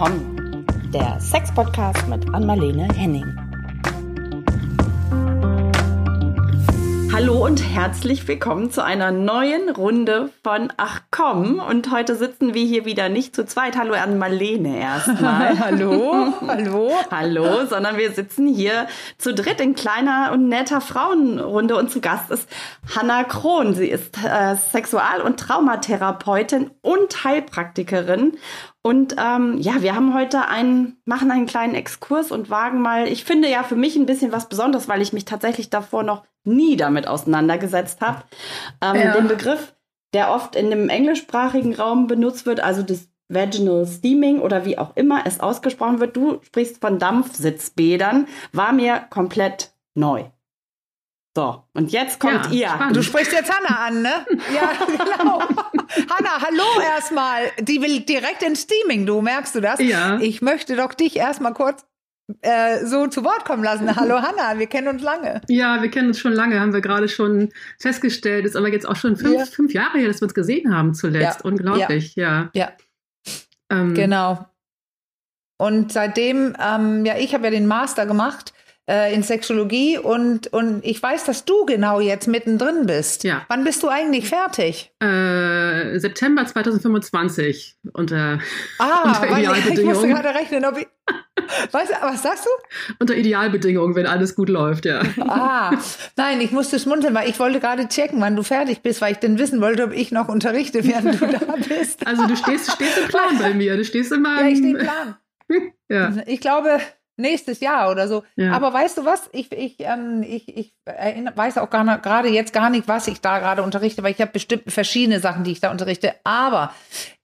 [0.00, 0.66] willkommen.
[0.94, 3.36] Der Sex-Podcast mit Anmalene Henning.
[7.12, 11.58] Hallo und herzlich willkommen zu einer neuen Runde von Ach komm.
[11.58, 13.76] Und heute sitzen wir hier wieder nicht zu zweit.
[13.76, 15.58] Hallo an Marlene erstmal.
[15.58, 16.92] hallo, hallo.
[17.10, 18.86] hallo, sondern wir sitzen hier
[19.18, 21.76] zu dritt in kleiner und netter Frauenrunde.
[21.76, 22.48] Und zu Gast ist
[22.96, 23.74] Hanna Krohn.
[23.74, 28.38] Sie ist äh, Sexual- und Traumatherapeutin und Heilpraktikerin.
[28.82, 33.24] Und ähm, ja, wir haben heute einen, machen einen kleinen Exkurs und wagen mal, ich
[33.24, 36.76] finde ja für mich ein bisschen was Besonderes, weil ich mich tatsächlich davor noch nie
[36.76, 38.22] damit auseinandergesetzt habe.
[38.80, 39.12] Ähm, ja.
[39.12, 39.74] Den Begriff,
[40.14, 44.96] der oft in dem englischsprachigen Raum benutzt wird, also das Vaginal Steaming oder wie auch
[44.96, 46.16] immer es ausgesprochen wird.
[46.16, 50.24] Du sprichst von Dampfsitzbädern, war mir komplett neu.
[51.36, 52.68] So, und jetzt kommt ja, ihr.
[52.68, 52.96] Spannend.
[52.96, 54.26] Du sprichst jetzt Hanna an, ne?
[54.54, 55.40] ja, genau.
[55.40, 57.52] Hanna, hallo erstmal.
[57.60, 59.80] Die will direkt ins Steaming, du merkst du das?
[59.80, 60.18] Ja.
[60.18, 61.86] Ich möchte doch dich erstmal kurz
[62.42, 63.94] äh, so zu Wort kommen lassen.
[63.96, 65.40] Hallo Hanna, wir kennen uns lange.
[65.48, 68.44] Ja, wir kennen uns schon lange, haben wir gerade schon festgestellt.
[68.44, 69.46] Ist aber jetzt auch schon fünf, ja.
[69.46, 71.40] fünf Jahre her, dass wir uns gesehen haben zuletzt.
[71.40, 71.44] Ja.
[71.44, 72.50] Unglaublich, ja.
[72.54, 72.72] Ja.
[73.70, 73.94] Ähm.
[73.94, 74.46] Genau.
[75.58, 78.52] Und seitdem, ähm, ja, ich habe ja den Master gemacht
[78.90, 83.22] äh, in Sexologie und, und ich weiß, dass du genau jetzt mittendrin bist.
[83.22, 83.42] Ja.
[83.48, 84.92] Wann bist du eigentlich fertig?
[85.00, 88.40] Äh, September 2025 unter,
[88.80, 89.78] ah, unter Idealbedingungen.
[89.78, 90.88] Ich musste gerade rechnen, ob ich,
[91.70, 92.94] was, was sagst du?
[92.98, 95.02] Unter Idealbedingungen, wenn alles gut läuft, ja.
[95.20, 95.70] Ah,
[96.16, 99.18] nein, ich musste schmunzeln, weil ich wollte gerade checken, wann du fertig bist, weil ich
[99.18, 102.04] denn wissen wollte, ob ich noch unterrichte, während du da bist.
[102.06, 104.40] Also du stehst, stehst im Plan bei mir, du stehst immer.
[104.40, 105.16] Ja, ich stehe im Plan.
[105.88, 106.12] ja.
[106.26, 106.80] Ich glaube,
[107.20, 108.24] nächstes Jahr oder so.
[108.36, 108.52] Ja.
[108.52, 109.28] Aber weißt du was?
[109.32, 113.38] Ich, ich, ähm, ich, ich erinnere, weiß auch gerade jetzt gar nicht, was ich da
[113.38, 116.14] gerade unterrichte, weil ich habe bestimmt verschiedene Sachen, die ich da unterrichte.
[116.24, 116.72] Aber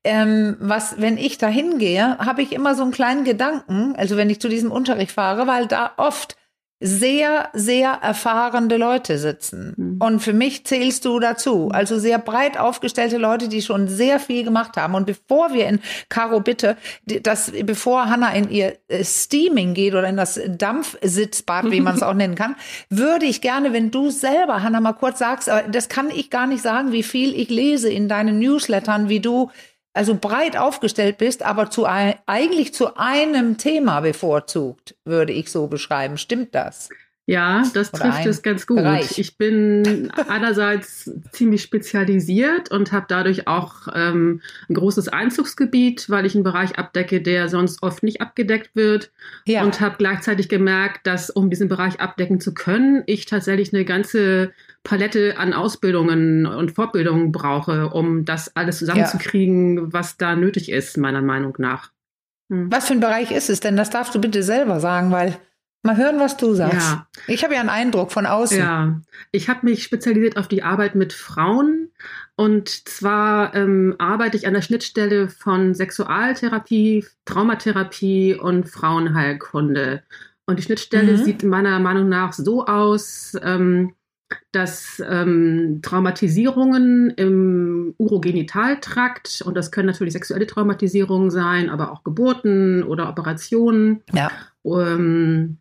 [0.04, 4.30] ähm, was, wenn ich da hingehe, habe ich immer so einen kleinen Gedanken, also wenn
[4.30, 6.36] ich zu diesem Unterricht fahre, weil da oft
[6.78, 9.74] sehr, sehr erfahrene Leute sitzen.
[9.76, 9.96] Mhm.
[9.98, 11.70] Und für mich zählst du dazu.
[11.72, 14.94] Also sehr breit aufgestellte Leute, die schon sehr viel gemacht haben.
[14.94, 16.76] Und bevor wir in Caro bitte,
[17.22, 22.02] dass, bevor Hanna in ihr äh, Steaming geht oder in das Dampfsitzbad, wie man es
[22.02, 22.56] auch nennen kann,
[22.90, 26.46] würde ich gerne, wenn du selber, Hanna, mal kurz sagst, aber das kann ich gar
[26.46, 29.50] nicht sagen, wie viel ich lese in deinen Newslettern, wie du
[29.96, 35.66] also breit aufgestellt bist, aber zu ein, eigentlich zu einem Thema bevorzugt, würde ich so
[35.66, 36.18] beschreiben.
[36.18, 36.88] Stimmt das?
[37.28, 38.76] Ja, das Oder trifft es ganz gut.
[38.76, 39.18] Bereich.
[39.18, 46.36] Ich bin einerseits ziemlich spezialisiert und habe dadurch auch ähm, ein großes Einzugsgebiet, weil ich
[46.36, 49.10] einen Bereich abdecke, der sonst oft nicht abgedeckt wird.
[49.44, 49.64] Ja.
[49.64, 54.52] Und habe gleichzeitig gemerkt, dass um diesen Bereich abdecken zu können, ich tatsächlich eine ganze
[54.86, 59.82] Palette an Ausbildungen und Fortbildungen brauche, um das alles zusammenzukriegen, ja.
[59.88, 61.90] was da nötig ist, meiner Meinung nach.
[62.50, 62.70] Hm.
[62.70, 63.76] Was für ein Bereich ist es denn?
[63.76, 65.36] Das darfst du bitte selber sagen, weil
[65.82, 66.88] mal hören, was du sagst.
[66.88, 67.08] Ja.
[67.26, 68.58] Ich habe ja einen Eindruck von außen.
[68.58, 69.00] Ja,
[69.32, 71.90] ich habe mich spezialisiert auf die Arbeit mit Frauen.
[72.36, 80.04] Und zwar ähm, arbeite ich an der Schnittstelle von Sexualtherapie, Traumatherapie und Frauenheilkunde.
[80.46, 81.24] Und die Schnittstelle mhm.
[81.24, 83.95] sieht meiner Meinung nach so aus, ähm,
[84.52, 92.82] dass ähm, Traumatisierungen im Urogenitaltrakt, und das können natürlich sexuelle Traumatisierungen sein, aber auch Geburten
[92.82, 94.30] oder Operationen, ja.
[94.64, 95.58] ähm,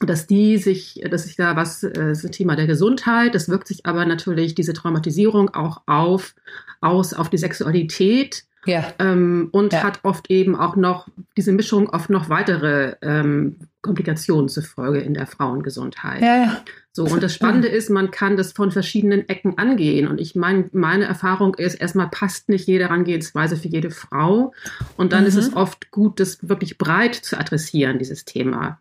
[0.00, 3.86] dass die sich, dass sich da was, äh, das Thema der Gesundheit, das wirkt sich
[3.86, 6.34] aber natürlich diese Traumatisierung auch auf,
[6.80, 8.92] aus auf die Sexualität ja.
[8.98, 9.82] Ähm, und ja.
[9.82, 15.14] hat oft eben auch noch diese Mischung oft noch weitere ähm, Komplikationen zur Folge in
[15.14, 16.22] der Frauengesundheit.
[16.22, 16.64] Ja, ja.
[16.92, 20.06] So, und das Spannende ist, man kann das von verschiedenen Ecken angehen.
[20.06, 24.52] Und ich meine, meine Erfahrung ist, erstmal passt nicht jede Herangehensweise für jede Frau.
[24.96, 25.28] Und dann mhm.
[25.28, 25.56] ist es mhm.
[25.56, 28.78] oft gut, das wirklich breit zu adressieren, dieses Thema.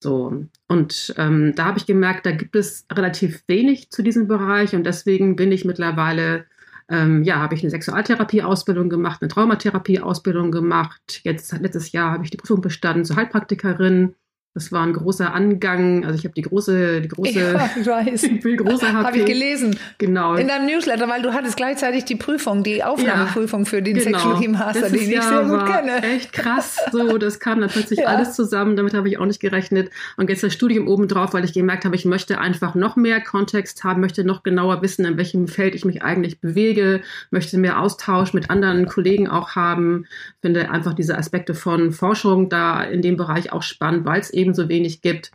[0.00, 4.74] So, und ähm, da habe ich gemerkt, da gibt es relativ wenig zu diesem Bereich
[4.74, 6.44] und deswegen bin ich mittlerweile
[6.88, 11.20] ähm, ja, habe ich eine Sexualtherapie-Ausbildung gemacht, eine Traumatherapie-Ausbildung gemacht.
[11.24, 14.14] Jetzt letztes Jahr habe ich die Prüfung bestanden zur Heilpraktikerin.
[14.56, 16.06] Das war ein großer Angang.
[16.06, 18.22] Also ich habe die große, die große, ja, ich weiß.
[18.56, 19.78] große Habe ich gelesen.
[19.98, 20.34] Genau.
[20.36, 24.18] In deinem Newsletter, weil du hattest gleichzeitig die Prüfung, die Aufnahmeprüfung ja, für den genau.
[24.18, 26.02] Sexologie Master, den ich sehr gut kenne.
[26.02, 26.78] Echt krass.
[26.90, 28.06] So, das kam dann plötzlich ja.
[28.06, 28.76] alles zusammen.
[28.76, 29.90] Damit habe ich auch nicht gerechnet.
[30.16, 33.84] Und jetzt das Studium obendrauf, weil ich gemerkt habe, ich möchte einfach noch mehr Kontext
[33.84, 38.32] haben, möchte noch genauer wissen, in welchem Feld ich mich eigentlich bewege, möchte mehr Austausch
[38.32, 40.06] mit anderen Kollegen auch haben.
[40.40, 44.45] Finde einfach diese Aspekte von Forschung da in dem Bereich auch spannend, weil es eben
[44.46, 45.32] ebenso wenig gibt.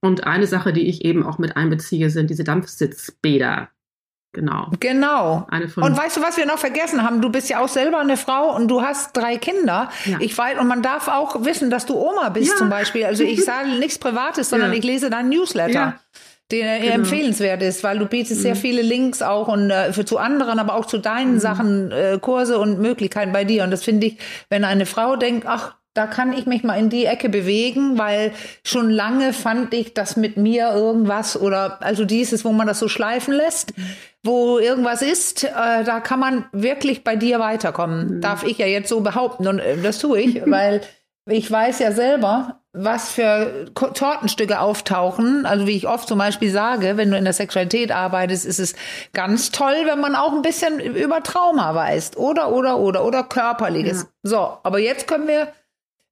[0.00, 3.68] Und eine Sache, die ich eben auch mit einbeziehe, sind diese Dampfsitzbäder.
[4.32, 4.70] Genau.
[4.80, 5.46] Genau.
[5.50, 7.22] und weißt du, was wir noch vergessen haben?
[7.22, 9.88] Du bist ja auch selber eine Frau und du hast drei Kinder.
[10.04, 10.18] Ja.
[10.20, 12.56] Ich weiß, und man darf auch wissen, dass du Oma bist ja.
[12.56, 13.06] zum Beispiel.
[13.06, 14.78] Also ich sage nichts Privates, sondern ja.
[14.78, 15.98] ich lese deinen Newsletter.
[16.50, 16.94] Der genau.
[16.96, 18.42] empfehlenswert ist, weil du bietest mhm.
[18.42, 21.40] sehr viele Links auch und äh, für zu anderen, aber auch zu deinen mhm.
[21.40, 23.64] Sachen, äh, Kurse und Möglichkeiten bei dir.
[23.64, 24.18] Und das finde ich,
[24.50, 28.32] wenn eine Frau denkt, ach, da kann ich mich mal in die Ecke bewegen, weil
[28.64, 32.88] schon lange fand ich das mit mir irgendwas oder also dieses, wo man das so
[32.88, 33.72] schleifen lässt,
[34.22, 38.16] wo irgendwas ist, äh, da kann man wirklich bei dir weiterkommen.
[38.16, 38.20] Mhm.
[38.20, 40.82] Darf ich ja jetzt so behaupten und äh, das tue ich, weil
[41.28, 45.46] ich weiß ja selber, was für Tortenstücke auftauchen.
[45.46, 48.74] Also wie ich oft zum Beispiel sage, wenn du in der Sexualität arbeitest, ist es
[49.12, 52.16] ganz toll, wenn man auch ein bisschen über Trauma weiß.
[52.16, 54.02] Oder, oder, oder, oder körperliches.
[54.02, 54.08] Ja.
[54.22, 55.48] So, aber jetzt können wir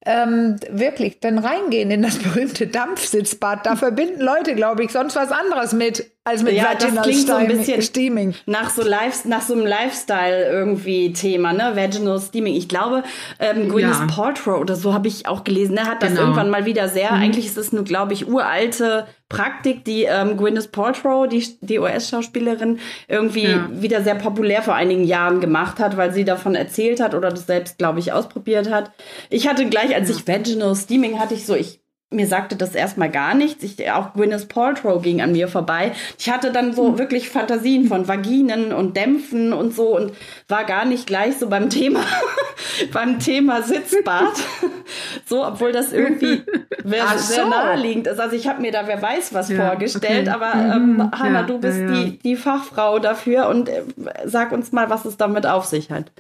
[0.07, 3.67] ähm, wirklich dann reingehen in das berühmte Dampfsitzbad.
[3.67, 7.35] Da verbinden Leute, glaube ich, sonst was anderes mit als mit ja, das klingt so
[7.35, 8.35] ein bisschen Steaming.
[8.47, 11.73] Nach so, Live, nach so einem Lifestyle irgendwie Thema, ne?
[11.75, 12.55] Vaginal Steaming.
[12.55, 13.03] Ich glaube,
[13.39, 14.07] ähm, Gwyneth ja.
[14.07, 15.85] Paltrow oder so habe ich auch gelesen, ne?
[15.85, 16.23] hat das genau.
[16.23, 17.23] irgendwann mal wieder sehr, mhm.
[17.23, 22.79] eigentlich ist es nur, glaube ich, uralte Praktik, die ähm, Gwyneth Paltrow, die, die US-Schauspielerin,
[23.09, 23.69] irgendwie ja.
[23.71, 27.47] wieder sehr populär vor einigen Jahren gemacht hat, weil sie davon erzählt hat oder das
[27.47, 28.91] selbst, glaube ich, ausprobiert hat.
[29.31, 31.84] Ich hatte gleich, als ich Vaginal Steaming hatte, ich so, ich
[32.15, 33.63] mir sagte das erstmal gar nichts.
[33.63, 35.93] Ich, auch Gwyneth Paltrow ging an mir vorbei.
[36.19, 36.99] Ich hatte dann so hm.
[36.99, 40.13] wirklich Fantasien von Vaginen und Dämpfen und so und
[40.49, 42.01] war gar nicht gleich so beim Thema,
[42.93, 44.35] beim Thema Sitzbad.
[45.27, 46.43] so, obwohl das irgendwie
[46.85, 47.35] sehr, so.
[47.35, 48.21] sehr naheliegend ist.
[48.21, 50.37] Also ich habe mir da wer weiß was ja, vorgestellt, okay.
[50.37, 51.11] aber ähm, mhm.
[51.13, 53.83] Hanna, ja, du bist ja, Die, die Fachfrau dafür und äh,
[54.25, 56.11] sag uns mal, was es damit auf sich hat.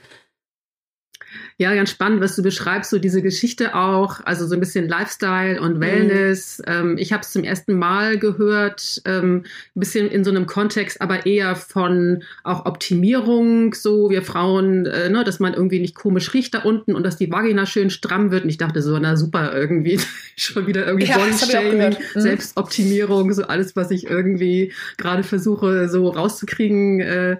[1.56, 5.60] Ja, ganz spannend, was du beschreibst, so diese Geschichte auch, also so ein bisschen Lifestyle
[5.60, 5.80] und mhm.
[5.80, 6.58] Wellness.
[6.58, 6.72] Mhm.
[6.72, 9.44] Ähm, ich habe es zum ersten Mal gehört, ähm,
[9.76, 15.08] ein bisschen in so einem Kontext, aber eher von auch Optimierung, so wir Frauen, äh,
[15.08, 18.32] ne, dass man irgendwie nicht komisch riecht da unten und dass die Vagina schön stramm
[18.32, 18.42] wird.
[18.42, 20.00] Und ich dachte so, na super, irgendwie
[20.36, 22.20] schon wieder irgendwie ja, Body-Shaming, mhm.
[22.20, 27.36] Selbstoptimierung, so alles, was ich irgendwie gerade versuche, so rauszukriegen äh,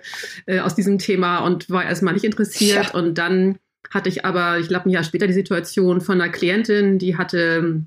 [0.46, 2.93] äh, aus diesem Thema und war erstmal nicht interessiert.
[2.93, 2.94] Ja.
[2.94, 3.58] Und dann
[3.94, 7.85] hatte ich aber, ich glaube, ein Jahr später die Situation von einer Klientin, die hatte,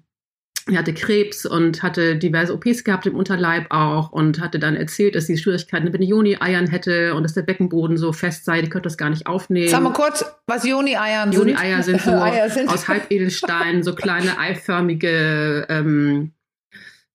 [0.69, 5.15] die hatte Krebs und hatte diverse OPs gehabt im Unterleib auch und hatte dann erzählt,
[5.15, 8.69] dass sie Schwierigkeiten mit den Joni-Eiern hätte und dass der Beckenboden so fest sei, die
[8.69, 9.67] könnte das gar nicht aufnehmen.
[9.67, 11.39] Sag mal kurz, was Joni-Eiern sind.
[11.39, 12.11] Joni-Eier sind so
[12.49, 12.69] sind.
[12.69, 16.31] aus Halbedelstein, so kleine eiförmige ähm,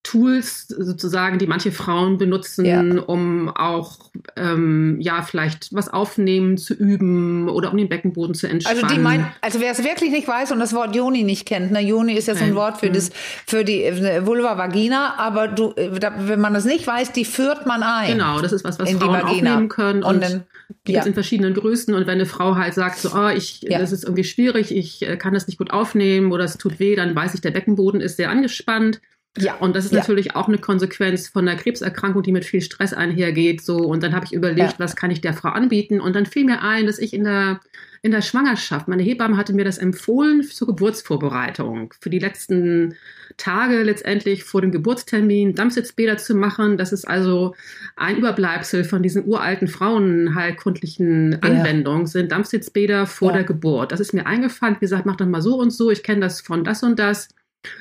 [0.03, 2.81] Tools sozusagen, die manche Frauen benutzen, ja.
[3.03, 8.83] um auch ähm, ja vielleicht was aufnehmen zu üben oder um den Beckenboden zu entspannen.
[8.83, 11.71] Also die meinen, also wer es wirklich nicht weiß und das Wort Joni nicht kennt,
[11.71, 12.95] ne, Joni ist ja so ein Wort für mhm.
[12.95, 13.11] das
[13.47, 17.25] für die äh, Vulva Vagina, aber du, äh, da, wenn man das nicht weiß, die
[17.25, 18.13] führt man ein.
[18.13, 20.43] Genau, das ist was, was Frauen aufnehmen können und, und dann,
[20.89, 20.99] die ja.
[20.99, 23.79] gibt in verschiedenen Größen und wenn eine Frau halt sagt so, oh, ich, ja.
[23.79, 26.97] das ist irgendwie schwierig, ich äh, kann das nicht gut aufnehmen oder es tut weh,
[26.97, 29.01] dann weiß ich, der Beckenboden ist sehr angespannt
[29.39, 29.55] ja.
[29.57, 30.01] Und das ist ja.
[30.01, 33.63] natürlich auch eine Konsequenz von einer Krebserkrankung, die mit viel Stress einhergeht.
[33.63, 34.79] So, und dann habe ich überlegt, ja.
[34.79, 36.01] was kann ich der Frau anbieten?
[36.01, 37.61] Und dann fiel mir ein, dass ich in der,
[38.03, 42.95] in der Schwangerschaft, meine Hebamme hatte mir das empfohlen zur Geburtsvorbereitung, für die letzten
[43.39, 46.77] Tage letztendlich vor dem Geburtstermin Dampfsitzbäder zu machen.
[46.77, 47.55] Das ist also
[47.97, 52.07] ein Überbleibsel von diesen uralten frauenheilkundlichen Anwendungen, ja.
[52.07, 53.93] sind Dampfsitzbäder vor der Geburt.
[53.93, 56.43] Das ist mir eingefallen, wie gesagt, mach doch mal so und so, ich kenne das
[56.43, 57.29] von das und das.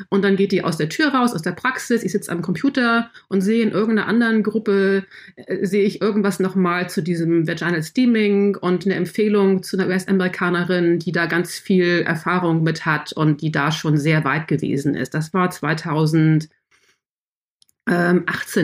[0.09, 2.03] Und dann geht die aus der Tür raus, aus der Praxis.
[2.03, 6.89] Ich sitze am Computer und sehe in irgendeiner anderen Gruppe, äh, sehe ich irgendwas nochmal
[6.89, 12.63] zu diesem Vaginal Steaming und eine Empfehlung zu einer US-Amerikanerin, die da ganz viel Erfahrung
[12.63, 15.13] mit hat und die da schon sehr weit gewesen ist.
[15.13, 16.50] Das war 2018,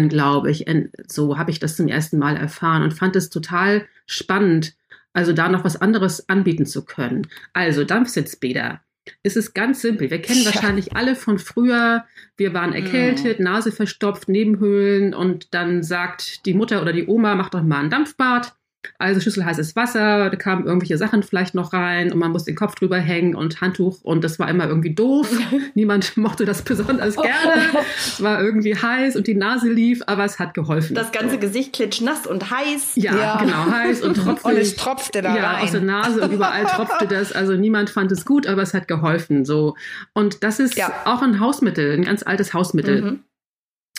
[0.10, 0.66] glaube ich.
[1.08, 4.76] So habe ich das zum ersten Mal erfahren und fand es total spannend,
[5.14, 7.28] also da noch was anderes anbieten zu können.
[7.54, 8.82] Also Dampfsitzbäder
[9.24, 10.10] ist es ganz simpel.
[10.10, 16.46] Wir kennen wahrscheinlich alle von früher, wir waren erkältet, Nase verstopft, Nebenhöhlen und dann sagt
[16.46, 18.57] die Mutter oder die Oma, mach doch mal ein Dampfbad.
[18.98, 22.56] Also Schüssel heißes Wasser, da kamen irgendwelche Sachen vielleicht noch rein und man muss den
[22.56, 25.30] Kopf drüber hängen und Handtuch und das war immer irgendwie doof.
[25.74, 27.62] Niemand mochte das besonders gerne.
[27.98, 30.96] Es war irgendwie heiß und die Nase lief, aber es hat geholfen.
[30.96, 32.94] Das ganze Gesicht klitschnass und heiß.
[32.96, 33.38] Ja, ja.
[33.38, 34.46] genau, heiß und tropfig.
[34.46, 35.64] Und es tropfte da ja, rein.
[35.64, 37.32] aus der Nase und überall tropfte das.
[37.32, 39.46] Also niemand fand es gut, aber es hat geholfen.
[39.46, 39.76] So.
[40.14, 40.92] Und das ist ja.
[41.06, 43.02] auch ein Hausmittel, ein ganz altes Hausmittel.
[43.02, 43.20] Mhm.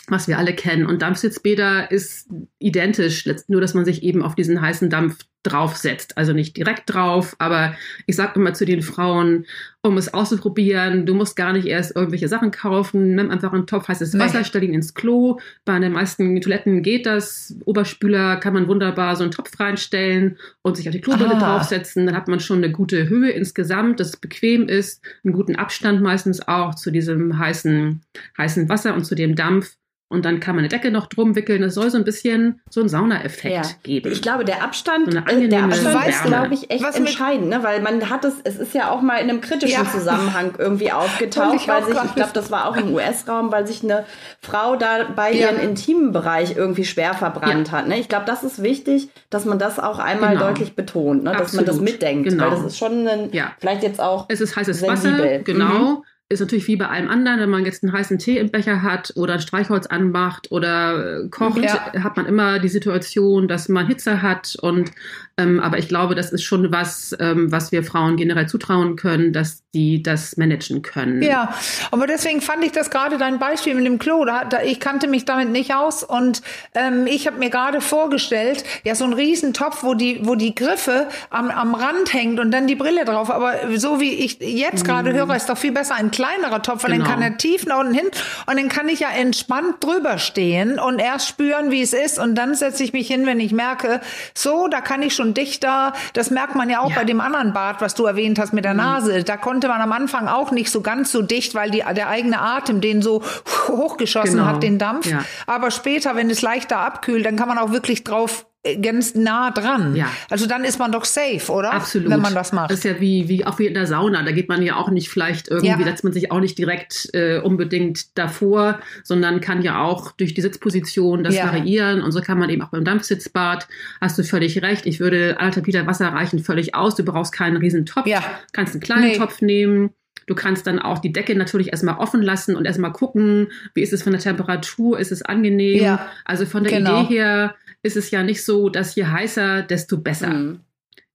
[0.09, 0.85] Was wir alle kennen.
[0.85, 2.27] Und Dampfsitzbäder ist
[2.59, 6.17] identisch, nur dass man sich eben auf diesen heißen Dampf draufsetzt.
[6.17, 7.75] Also nicht direkt drauf, aber
[8.05, 9.45] ich sage immer zu den Frauen,
[9.81, 13.87] um es auszuprobieren, du musst gar nicht erst irgendwelche Sachen kaufen, nimm einfach einen Topf
[13.87, 14.43] heißes Wasser, nee.
[14.43, 15.39] stell ihn ins Klo.
[15.63, 17.55] Bei den meisten Toiletten geht das.
[17.63, 21.39] Oberspüler kann man wunderbar so einen Topf reinstellen und sich auf die Klobrille ah.
[21.39, 22.05] draufsetzen.
[22.05, 26.01] Dann hat man schon eine gute Höhe insgesamt, dass es bequem ist, einen guten Abstand
[26.01, 28.01] meistens auch zu diesem heißen,
[28.37, 29.77] heißen Wasser und zu dem Dampf.
[30.11, 31.61] Und dann kann man eine Decke noch drum wickeln.
[31.61, 33.61] Das soll so ein bisschen so einen Saunaeffekt ja.
[33.83, 34.11] geben.
[34.11, 37.61] Ich glaube, der Abstand, so äh, der Abstand ist, glaube ich, echt Was entscheidend, ne?
[37.61, 39.89] weil man hat es, es ist ja auch mal in einem kritischen ja.
[39.89, 44.03] Zusammenhang irgendwie aufgetaucht, weil sich, ich glaube, das war auch im US-Raum, weil sich eine
[44.41, 45.51] Frau da bei ja.
[45.51, 47.87] ihren intimen Bereich irgendwie schwer verbrannt hat.
[47.87, 47.99] Ne?
[47.99, 50.47] Ich glaube, das ist wichtig, dass man das auch einmal genau.
[50.47, 51.33] deutlich betont, ne?
[51.33, 51.67] dass Absolut.
[51.67, 52.45] man das mitdenkt, genau.
[52.45, 55.19] weil das ist schon ein, vielleicht jetzt auch Es ist heißes sensibel.
[55.19, 55.65] Wasser, genau.
[55.65, 58.83] Mhm ist natürlich wie bei allem anderen, wenn man jetzt einen heißen Tee im Becher
[58.83, 61.91] hat oder ein Streichholz anmacht oder äh, kocht, ja.
[62.03, 64.91] hat man immer die Situation, dass man Hitze hat und
[65.39, 69.31] ähm, aber ich glaube, das ist schon was, ähm, was wir Frauen generell zutrauen können,
[69.31, 71.21] dass die das managen können.
[71.21, 71.53] Ja,
[71.91, 74.25] aber deswegen fand ich das gerade dein Beispiel mit dem Klo.
[74.25, 76.41] Da, da, ich kannte mich damit nicht aus und
[76.73, 81.07] ähm, ich habe mir gerade vorgestellt, ja, so ein Riesentopf, wo die, wo die Griffe
[81.29, 83.31] am, am Rand hängt und dann die Brille drauf.
[83.31, 85.15] Aber so wie ich jetzt gerade mm.
[85.15, 87.05] höre, ist doch viel besser ein kleinerer Topf, weil genau.
[87.05, 88.07] dann kann er tief nach unten hin
[88.47, 92.35] und dann kann ich ja entspannt drüber stehen und erst spüren, wie es ist und
[92.35, 94.01] dann setze ich mich hin, wenn ich merke,
[94.33, 95.93] so, da kann ich schon und dichter.
[96.13, 96.95] Das merkt man ja auch ja.
[96.95, 98.79] bei dem anderen Bart, was du erwähnt hast mit der mhm.
[98.79, 99.23] Nase.
[99.23, 102.41] Da konnte man am Anfang auch nicht so ganz so dicht, weil die, der eigene
[102.41, 103.23] Atem den so
[103.67, 104.45] hochgeschossen genau.
[104.45, 105.05] hat, den Dampf.
[105.05, 105.23] Ja.
[105.47, 108.45] Aber später, wenn es leichter abkühlt, dann kann man auch wirklich drauf
[108.81, 109.95] ganz nah dran.
[109.95, 110.09] Ja.
[110.29, 111.71] Also dann ist man doch safe, oder?
[111.73, 112.09] Absolut.
[112.09, 112.71] Wenn man das macht.
[112.71, 114.21] Das ist ja wie, wie auch wie in der Sauna.
[114.23, 115.83] Da geht man ja auch nicht vielleicht irgendwie, ja.
[115.83, 120.41] setzt man sich auch nicht direkt äh, unbedingt davor, sondern kann ja auch durch die
[120.41, 121.45] Sitzposition das ja.
[121.45, 122.01] variieren.
[122.01, 123.67] Und so kann man eben auch beim Dampfsitzbad.
[124.01, 124.85] Hast du völlig recht.
[124.85, 126.95] Ich würde anderthalb Liter Wasser reichen völlig aus.
[126.95, 128.07] Du brauchst keinen riesen Topf.
[128.07, 128.21] Ja.
[128.51, 129.17] Kannst einen kleinen nee.
[129.17, 129.91] Topf nehmen.
[130.27, 133.93] Du kannst dann auch die Decke natürlich erstmal offen lassen und erstmal gucken, wie ist
[133.93, 135.81] es von der Temperatur, ist es angenehm.
[135.81, 137.05] Ja, also von der genau.
[137.05, 140.29] Idee her ist es ja nicht so, dass je heißer, desto besser.
[140.29, 140.59] Mhm.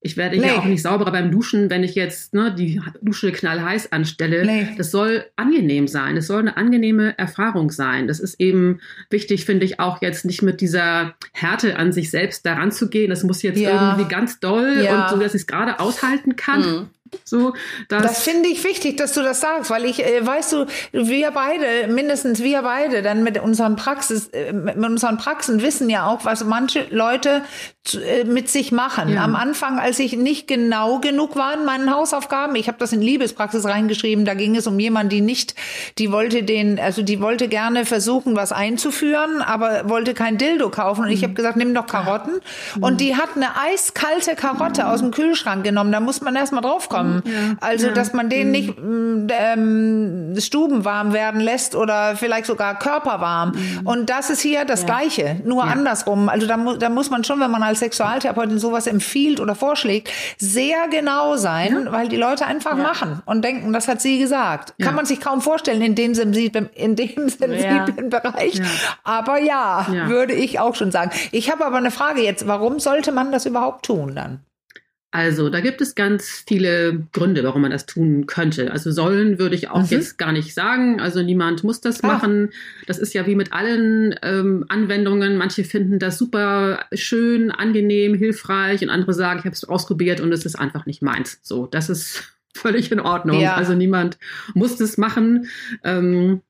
[0.06, 0.48] Ich werde nee.
[0.48, 4.44] ja auch nicht sauberer beim Duschen, wenn ich jetzt ne, die Dusche knallheiß anstelle.
[4.44, 4.68] Nee.
[4.76, 6.18] Das soll angenehm sein.
[6.18, 8.06] Es soll eine angenehme Erfahrung sein.
[8.06, 12.44] Das ist eben wichtig, finde ich, auch jetzt nicht mit dieser Härte an sich selbst
[12.44, 13.08] daran zu gehen.
[13.08, 13.92] Das muss jetzt ja.
[13.92, 15.04] irgendwie ganz doll ja.
[15.04, 16.60] und so, dass ich es gerade aushalten kann.
[16.60, 16.86] Mhm.
[17.24, 17.54] So,
[17.88, 21.88] das finde ich wichtig, dass du das sagst, weil ich, äh, weißt du, wir beide,
[21.88, 26.44] mindestens wir beide, dann mit unseren Praxis, äh, mit unseren Praxen wissen ja auch, was
[26.44, 27.42] manche Leute
[27.92, 29.10] äh, mit sich machen.
[29.10, 29.24] Ja.
[29.24, 33.02] Am Anfang, als ich nicht genau genug war in meinen Hausaufgaben, ich habe das in
[33.02, 35.54] Liebespraxis reingeschrieben, da ging es um jemanden, die nicht,
[35.98, 41.04] die wollte den, also die wollte gerne versuchen, was einzuführen, aber wollte kein Dildo kaufen.
[41.04, 41.24] Und ich mhm.
[41.24, 42.40] habe gesagt, nimm doch Karotten.
[42.76, 42.82] Mhm.
[42.82, 44.88] Und die hat eine eiskalte Karotte mhm.
[44.88, 45.92] aus dem Kühlschrank genommen.
[45.92, 47.22] Da muss man erst mal drauf kommen warm.
[47.24, 47.56] Ja.
[47.60, 48.52] Also, dass man den mhm.
[48.52, 48.74] nicht
[49.30, 53.52] ähm, stubenwarm werden lässt oder vielleicht sogar körperwarm.
[53.52, 53.86] Mhm.
[53.86, 54.86] Und das ist hier das ja.
[54.86, 55.72] Gleiche, nur ja.
[55.72, 56.28] andersrum.
[56.28, 60.10] Also da, mu da muss man schon, wenn man als Sexualtherapeutin sowas empfiehlt oder vorschlägt,
[60.38, 64.74] sehr genau sein, weil die Leute einfach machen und denken, das hat sie gesagt.
[64.80, 68.60] Kann man sich kaum vorstellen in dem sensiblen, in dem sensiblen Bereich.
[69.02, 71.10] Aber ja, würde ich auch schon sagen.
[71.32, 72.46] Ich habe aber eine Frage jetzt.
[72.46, 74.40] Warum sollte man das überhaupt tun dann?
[75.14, 78.72] Also, da gibt es ganz viele Gründe, warum man das tun könnte.
[78.72, 79.88] Also sollen würde ich auch mhm.
[79.90, 81.00] jetzt gar nicht sagen.
[81.00, 82.08] Also niemand muss das ah.
[82.08, 82.50] machen.
[82.88, 85.36] Das ist ja wie mit allen ähm, Anwendungen.
[85.36, 90.32] Manche finden das super schön, angenehm, hilfreich und andere sagen, ich habe es ausprobiert und
[90.32, 91.38] es ist einfach nicht meins.
[91.44, 93.38] So, das ist völlig in Ordnung.
[93.38, 93.54] Ja.
[93.54, 94.18] Also niemand
[94.54, 95.46] muss das machen.
[95.84, 96.40] Ähm,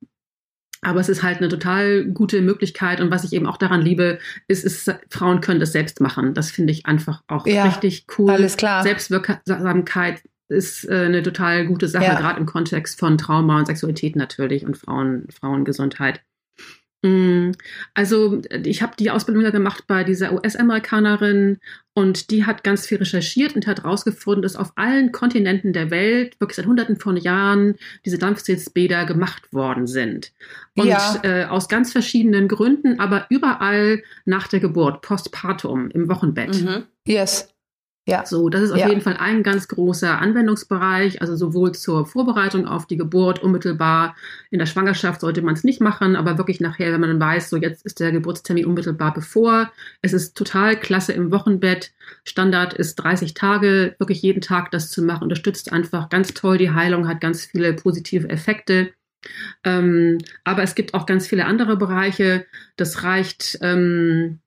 [0.85, 3.01] aber es ist halt eine total gute Möglichkeit.
[3.01, 6.35] Und was ich eben auch daran liebe, ist, ist Frauen können das selbst machen.
[6.35, 8.31] Das finde ich einfach auch ja, richtig cool.
[8.31, 8.83] Alles klar.
[8.83, 12.15] Selbstwirksamkeit ist äh, eine total gute Sache, ja.
[12.15, 16.21] gerade im Kontext von Trauma und Sexualität natürlich und Frauen, Frauengesundheit.
[17.05, 17.53] Mm,
[17.93, 21.59] also ich habe die Ausbildung ja gemacht bei dieser US-Amerikanerin
[21.93, 26.41] und die hat ganz viel recherchiert und hat herausgefunden, dass auf allen Kontinenten der Welt
[26.41, 27.75] wirklich seit Hunderten von Jahren
[28.07, 30.33] diese Dampfsitzbäder gemacht worden sind.
[30.77, 31.21] Und ja.
[31.23, 36.63] äh, aus ganz verschiedenen Gründen, aber überall nach der Geburt, postpartum, im Wochenbett.
[36.63, 36.85] Mhm.
[37.07, 37.54] Yes.
[38.07, 38.27] Ja.
[38.27, 38.89] So, das ist auf ja.
[38.89, 44.15] jeden Fall ein ganz großer Anwendungsbereich, also sowohl zur Vorbereitung auf die Geburt unmittelbar.
[44.51, 47.49] In der Schwangerschaft sollte man es nicht machen, aber wirklich nachher, wenn man dann weiß,
[47.49, 49.73] so jetzt ist der Geburtstermin unmittelbar bevor.
[50.03, 51.93] Es ist total klasse im Wochenbett.
[52.25, 56.73] Standard ist 30 Tage, wirklich jeden Tag das zu machen, unterstützt einfach ganz toll die
[56.73, 58.93] Heilung, hat ganz viele positive Effekte.
[59.65, 62.45] Ähm, aber es gibt auch ganz viele andere Bereiche.
[62.77, 64.41] Das reicht ähm,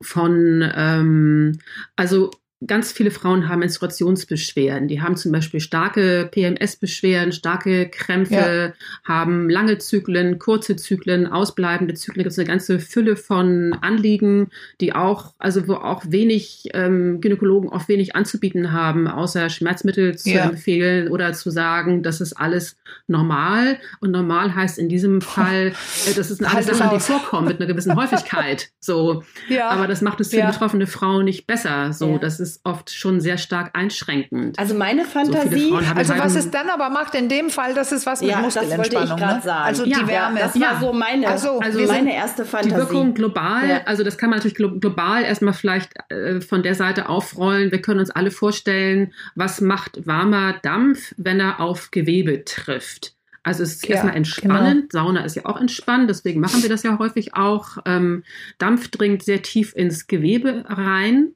[0.00, 1.58] von, ähm,
[1.96, 2.30] also
[2.66, 4.88] ganz viele Frauen haben Menstruationsbeschwerden.
[4.88, 8.72] Die haben zum Beispiel starke PMS-Beschwerden, starke Krämpfe, ja.
[9.04, 12.24] haben lange Zyklen, kurze Zyklen, ausbleibende Zyklen.
[12.24, 14.50] Das ist eine ganze Fülle von Anliegen,
[14.80, 20.30] die auch, also wo auch wenig ähm, Gynäkologen oft wenig anzubieten haben, außer Schmerzmittel zu
[20.30, 20.44] ja.
[20.44, 22.76] empfehlen oder zu sagen, das ist alles
[23.06, 23.78] normal.
[24.00, 25.72] Und normal heißt in diesem Fall,
[26.06, 28.70] äh, das ist alles Sachen, die vorkommen mit einer gewissen Häufigkeit.
[28.80, 29.22] So.
[29.48, 29.70] Ja.
[29.70, 31.92] Aber das macht es für betroffene Frauen nicht besser.
[31.92, 34.58] So, das ist ist oft schon sehr stark einschränkend.
[34.58, 38.06] Also meine Fantasie, so also was es dann aber macht in dem Fall, das ist
[38.06, 38.90] was mit ja, Muskelentspannung.
[38.90, 39.42] Das wollte ich ne?
[39.42, 39.64] sagen.
[39.64, 40.40] Also ja, die Wärme.
[40.40, 42.74] Das war so meine, also, also meine erste Fantasie.
[42.74, 43.80] Die Wirkung global, ja.
[43.84, 47.70] also das kann man natürlich global erstmal vielleicht äh, von der Seite aufrollen.
[47.70, 53.14] Wir können uns alle vorstellen, was macht warmer Dampf, wenn er auf Gewebe trifft.
[53.44, 54.90] Also es ist ja, erstmal entspannend.
[54.90, 55.04] Genau.
[55.04, 57.78] Sauna ist ja auch entspannend, deswegen machen wir das ja häufig auch.
[57.86, 58.22] Ähm,
[58.58, 61.34] Dampf dringt sehr tief ins Gewebe rein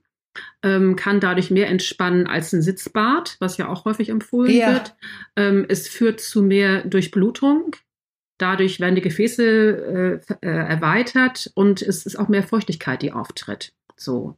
[0.62, 4.72] ähm, kann dadurch mehr entspannen als ein Sitzbad, was ja auch häufig empfohlen ja.
[4.72, 4.96] wird.
[5.36, 7.76] Ähm, es führt zu mehr Durchblutung.
[8.38, 13.72] Dadurch werden die Gefäße äh, äh, erweitert und es ist auch mehr Feuchtigkeit, die auftritt.
[13.96, 14.36] So.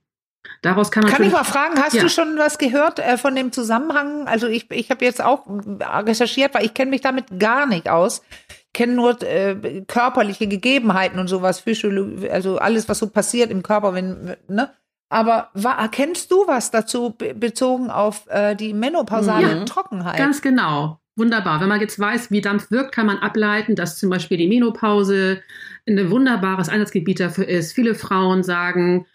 [0.63, 1.13] Daraus kann man.
[1.13, 2.03] Kann ich mal fragen, hast ja.
[2.03, 4.27] du schon was gehört äh, von dem Zusammenhang?
[4.27, 8.23] Also ich, ich habe jetzt auch recherchiert, weil ich kenne mich damit gar nicht aus.
[8.49, 13.63] Ich kenne nur äh, körperliche Gegebenheiten und sowas, Physiologie, also alles, was so passiert im
[13.63, 14.71] Körper, wenn, ne?
[15.09, 20.19] Aber war, erkennst du was dazu bezogen auf äh, die menopausale ja, Trockenheit?
[20.19, 21.01] Ganz genau.
[21.17, 21.61] Wunderbar.
[21.61, 25.43] Wenn man jetzt weiß, wie Dampf wirkt, kann man ableiten, dass zum Beispiel die Menopause
[25.89, 27.73] ein wunderbares Einsatzgebiet dafür ist.
[27.73, 29.07] Viele Frauen sagen,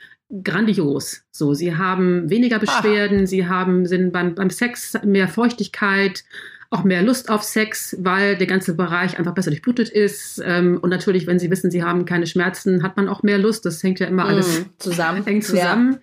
[0.44, 1.24] grandios.
[1.32, 3.28] So, sie haben weniger Beschwerden, Ach.
[3.28, 6.24] sie haben, sind beim, beim Sex mehr Feuchtigkeit,
[6.70, 10.42] auch mehr Lust auf Sex, weil der ganze Bereich einfach besser durchblutet ist.
[10.44, 13.66] Ähm, und natürlich, wenn Sie wissen, Sie haben keine Schmerzen, hat man auch mehr Lust.
[13.66, 15.24] Das hängt ja immer alles mm, zusammen.
[15.28, 15.94] eng zusammen.
[15.94, 16.00] Ja.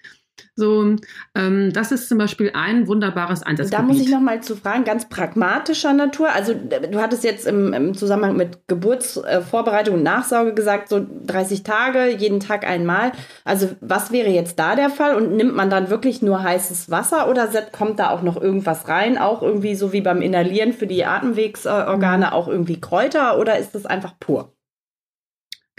[0.54, 0.96] So,
[1.34, 3.78] ähm, das ist zum Beispiel ein wunderbares Einsatzgebiet.
[3.78, 6.30] Da muss ich noch mal zu fragen, ganz pragmatischer Natur.
[6.32, 12.08] Also du hattest jetzt im, im Zusammenhang mit Geburtsvorbereitung und Nachsorge gesagt, so 30 Tage,
[12.16, 13.12] jeden Tag einmal.
[13.44, 15.14] Also was wäre jetzt da der Fall?
[15.14, 19.18] Und nimmt man dann wirklich nur heißes Wasser oder kommt da auch noch irgendwas rein?
[19.18, 22.32] Auch irgendwie so wie beim Inhalieren für die Atemwegsorgane mhm.
[22.32, 24.52] auch irgendwie Kräuter oder ist das einfach pur?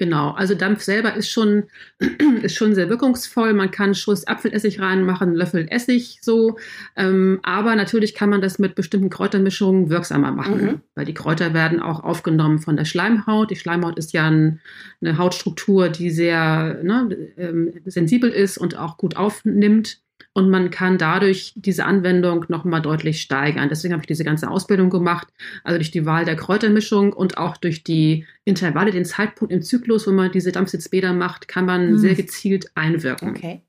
[0.02, 1.66] Genau, also Dampf selber ist schon,
[2.42, 3.54] ist schon sehr wirkungsvoll.
[3.54, 6.58] Man kann Schuss Apfelessig reinmachen, Löffel Essig so.
[6.96, 10.82] Ähm, aber natürlich kann man das mit bestimmten Kräutermischungen wirksamer machen, mhm.
[10.96, 13.52] weil die Kräuter werden auch aufgenommen von der Schleimhaut.
[13.52, 14.60] Die Schleimhaut ist ja ein,
[15.02, 20.00] eine Hautstruktur, die sehr ne, ähm, sensibel ist und auch gut aufnimmt
[20.34, 23.67] und man kann dadurch diese Anwendung nochmal deutlich steigern.
[23.70, 25.28] Deswegen habe ich diese ganze Ausbildung gemacht,
[25.63, 30.08] also durch die Wahl der Kräutermischung und auch durch die Intervalle, den Zeitpunkt im Zyklus,
[30.08, 31.98] wo man diese Dampfsitzbäder macht, kann man hm.
[31.98, 33.32] sehr gezielt einwirken.
[33.32, 33.62] Okay.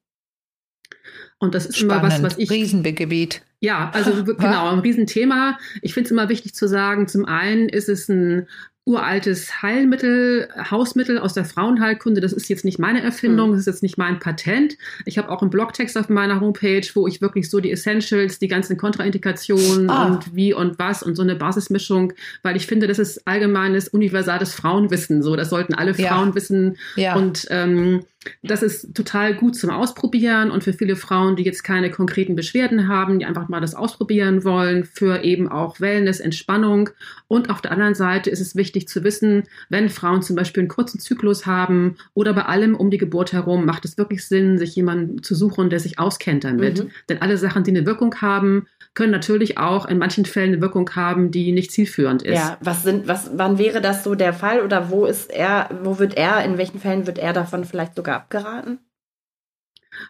[1.39, 2.05] Und das ist Spannend.
[2.05, 2.49] immer was, was ich.
[2.51, 3.43] Riesengebiet.
[3.59, 5.59] Ja, also genau, ein Riesenthema.
[5.83, 8.47] Ich finde es immer wichtig zu sagen, zum einen ist es ein
[8.85, 12.21] uraltes Heilmittel, Hausmittel aus der Frauenheilkunde.
[12.21, 13.53] Das ist jetzt nicht meine Erfindung, hm.
[13.53, 14.77] das ist jetzt nicht mein Patent.
[15.05, 18.49] Ich habe auch einen Blogtext auf meiner Homepage, wo ich wirklich so die Essentials, die
[18.49, 20.07] ganzen Kontraindikationen ah.
[20.07, 24.53] und wie und was und so eine Basismischung, weil ich finde, das ist allgemeines, universales
[24.55, 25.23] Frauenwissen.
[25.23, 26.35] So, das sollten alle Frauen ja.
[26.35, 26.77] wissen.
[26.97, 27.15] Ja.
[27.15, 28.05] Und ähm,
[28.43, 32.89] das ist total gut zum Ausprobieren und für viele Frauen, die jetzt keine konkreten Beschwerden
[32.89, 36.91] haben, die einfach mal das ausprobieren wollen, für eben auch Wellness, Entspannung.
[37.29, 40.69] Und auf der anderen Seite ist es wichtig zu wissen, wenn Frauen zum Beispiel einen
[40.69, 44.75] kurzen Zyklus haben oder bei allem um die Geburt herum, macht es wirklich Sinn, sich
[44.75, 46.85] jemanden zu suchen, der sich auskennt damit.
[46.85, 46.91] Mhm.
[47.09, 50.91] Denn alle Sachen, die eine Wirkung haben, können natürlich auch in manchen Fällen eine Wirkung
[50.95, 52.35] haben, die nicht zielführend ist.
[52.35, 55.99] Ja, was sind, was, wann wäre das so der Fall oder wo ist er, wo
[55.99, 58.79] wird er, in welchen Fällen wird er davon vielleicht sogar abgeraten?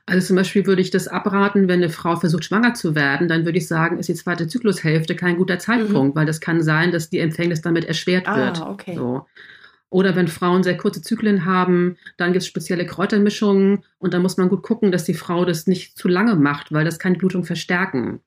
[0.06, 3.44] Also zum Beispiel würde ich das abraten, wenn eine Frau versucht, schwanger zu werden, dann
[3.44, 6.18] würde ich sagen, ist die zweite Zyklushälfte kein guter Zeitpunkt, mhm.
[6.18, 8.60] weil das kann sein, dass die Empfängnis damit erschwert ah, wird.
[8.60, 8.94] Okay.
[8.94, 9.26] So.
[9.90, 14.38] Oder wenn Frauen sehr kurze Zyklen haben, dann gibt es spezielle Kräutermischungen und dann muss
[14.38, 17.18] man gut gucken, dass die Frau das nicht zu lange macht, weil das kann die
[17.18, 18.20] Blutung verstärken.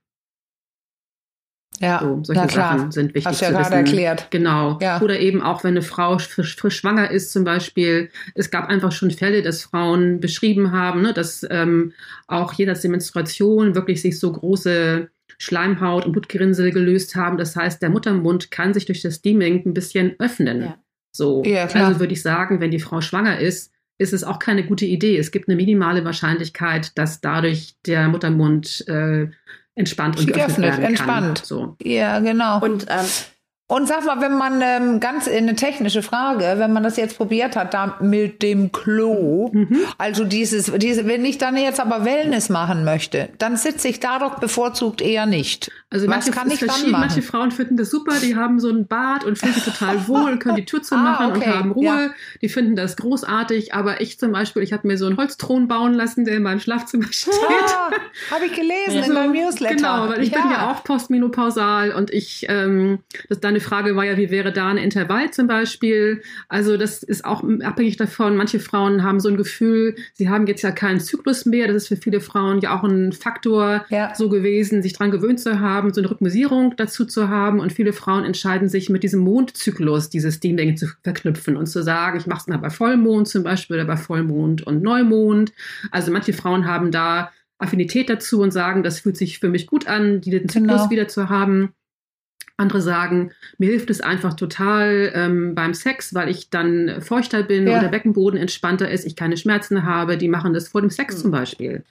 [1.80, 3.74] Ja, so, solche Sachen sind wichtig Hast ja zu wissen.
[3.74, 4.28] erklärt.
[4.32, 4.78] Genau.
[4.82, 5.02] Ja.
[5.02, 8.10] Oder eben auch, wenn eine Frau frisch, frisch, schwanger ist zum Beispiel.
[8.34, 11.94] Es gab einfach schon Fälle, dass Frauen beschrieben haben, ne, dass ähm,
[12.28, 17.38] auch jenseits der Menstruation wirklich sich so große Schleimhaut und Blutgerinnsel gelöst haben.
[17.38, 20.62] Das heißt, der Muttermund kann sich durch das Steaming ein bisschen öffnen.
[20.62, 20.78] Ja.
[21.12, 21.44] So.
[21.46, 24.86] Ja, also würde ich sagen, wenn die Frau schwanger ist, ist es auch keine gute
[24.86, 25.18] Idee.
[25.18, 29.28] Es gibt eine minimale Wahrscheinlichkeit, dass dadurch der Muttermund äh,
[29.76, 31.38] entspannt und geöffnet, geöffnet werden entspannt.
[31.40, 31.46] Kann.
[31.46, 31.76] So.
[31.84, 32.60] Ja, genau.
[32.62, 33.06] Und ähm,
[33.68, 37.56] Und sag mal, wenn man ähm, ganz eine technische Frage, wenn man das jetzt probiert
[37.56, 39.80] hat, da mit dem Klo, mhm.
[39.98, 44.20] also dieses, diese, wenn ich dann jetzt aber Wellness machen möchte, dann sitze ich da
[44.20, 45.72] doch bevorzugt eher nicht.
[45.90, 46.92] Also Was kann ich dann machen?
[46.92, 50.34] Manche Frauen finden das super, die haben so ein Bad und fühlen sich total wohl
[50.34, 51.50] und können die Tür zumachen ah, okay.
[51.50, 51.86] und haben Ruhe.
[51.86, 52.10] Ja.
[52.44, 53.74] Die finden das großartig.
[53.74, 56.60] Aber ich zum Beispiel, ich habe mir so einen Holzthron bauen lassen, der in meinem
[56.60, 57.34] Schlafzimmer steht.
[57.40, 57.90] Ah,
[58.30, 59.06] habe ich gelesen ja.
[59.06, 59.76] in deinem Newsletter.
[59.76, 60.42] Genau, weil ich ja.
[60.42, 64.52] bin ja auch postmenopausal und ich ähm, das dann Deine Frage war ja, wie wäre
[64.52, 66.22] da ein Intervall zum Beispiel?
[66.50, 68.36] Also das ist auch abhängig davon.
[68.36, 71.68] Manche Frauen haben so ein Gefühl, sie haben jetzt ja keinen Zyklus mehr.
[71.68, 74.14] Das ist für viele Frauen ja auch ein Faktor ja.
[74.14, 77.62] so gewesen, sich daran gewöhnt zu haben, so eine Rhythmisierung dazu zu haben.
[77.62, 82.18] Und viele Frauen entscheiden sich mit diesem Mondzyklus, dieses Ding zu verknüpfen und zu sagen,
[82.18, 85.54] ich mache es mal bei Vollmond zum Beispiel oder bei Vollmond und Neumond.
[85.92, 89.88] Also manche Frauen haben da Affinität dazu und sagen, das fühlt sich für mich gut
[89.88, 90.90] an, den Zyklus genau.
[90.90, 91.74] wieder zu haben.
[92.58, 97.68] Andere sagen, mir hilft es einfach total ähm, beim Sex, weil ich dann feuchter bin
[97.68, 97.76] ja.
[97.76, 100.18] und der Beckenboden entspannter ist, ich keine Schmerzen habe.
[100.18, 101.22] Die machen das vor dem Sex mhm.
[101.22, 101.84] zum Beispiel.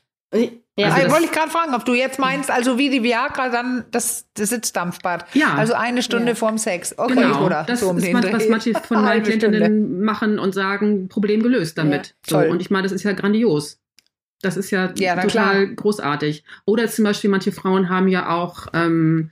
[0.76, 3.84] Ja, also wollte ich gerade fragen, ob du jetzt meinst, also wie die Viagra dann
[3.92, 5.26] das, das Sitzdampfbad.
[5.34, 5.54] Ja.
[5.54, 6.34] Also eine Stunde ja.
[6.34, 6.98] vorm Sex.
[6.98, 7.46] Okay, genau.
[7.46, 11.42] oder das so um ist was, was manche von meinen Klientinnen machen und sagen, Problem
[11.42, 12.16] gelöst damit.
[12.26, 12.50] Ja, so.
[12.50, 13.78] Und ich meine, das ist ja grandios.
[14.42, 15.66] Das ist ja, ja total klar.
[15.66, 16.44] großartig.
[16.64, 19.30] Oder zum Beispiel, manche Frauen haben ja auch ähm,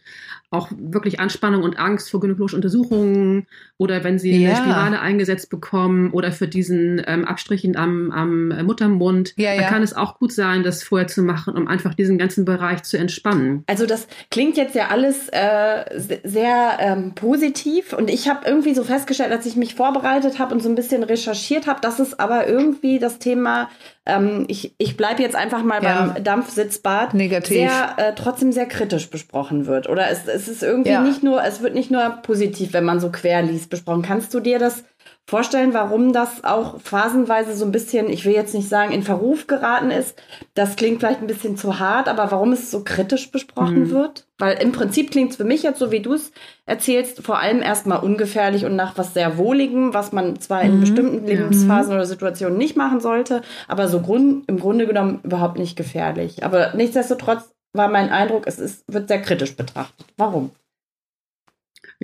[0.52, 3.46] auch wirklich Anspannung und Angst vor gynäkologischen Untersuchungen
[3.78, 4.50] oder wenn sie ja.
[4.50, 9.62] eine Spirale eingesetzt bekommen oder für diesen ähm, Abstrichen am, am Muttermund, ja, ja.
[9.62, 12.82] dann kann es auch gut sein, das vorher zu machen, um einfach diesen ganzen Bereich
[12.82, 13.64] zu entspannen.
[13.66, 18.84] Also das klingt jetzt ja alles äh, sehr ähm, positiv und ich habe irgendwie so
[18.84, 22.46] festgestellt, als ich mich vorbereitet habe und so ein bisschen recherchiert habe, dass es aber
[22.46, 23.68] irgendwie das Thema
[24.04, 27.56] ähm, ich, ich bleibe jetzt einfach mal beim Dampfsitzbad, Negativ.
[27.56, 29.88] sehr äh, trotzdem sehr kritisch besprochen wird.
[29.88, 31.02] Oder es, es ist irgendwie ja.
[31.02, 34.02] nicht nur, es wird nicht nur positiv, wenn man so quer liest, besprochen.
[34.02, 34.84] Kannst du dir das
[35.26, 39.46] vorstellen, warum das auch phasenweise so ein bisschen, ich will jetzt nicht sagen, in Verruf
[39.46, 40.20] geraten ist.
[40.54, 43.90] Das klingt vielleicht ein bisschen zu hart, aber warum es so kritisch besprochen mhm.
[43.90, 44.26] wird?
[44.38, 46.32] Weil im Prinzip klingt es für mich jetzt, so wie du es
[46.66, 50.80] erzählst, vor allem erstmal ungefährlich und nach was sehr Wohligem, was man zwar in mhm.
[50.80, 51.98] bestimmten Lebensphasen mhm.
[51.98, 56.44] oder Situationen nicht machen sollte, aber so Grund, im Grunde genommen überhaupt nicht gefährlich.
[56.44, 60.06] Aber nichtsdestotrotz war mein Eindruck, es ist, wird sehr kritisch betrachtet.
[60.16, 60.50] Warum?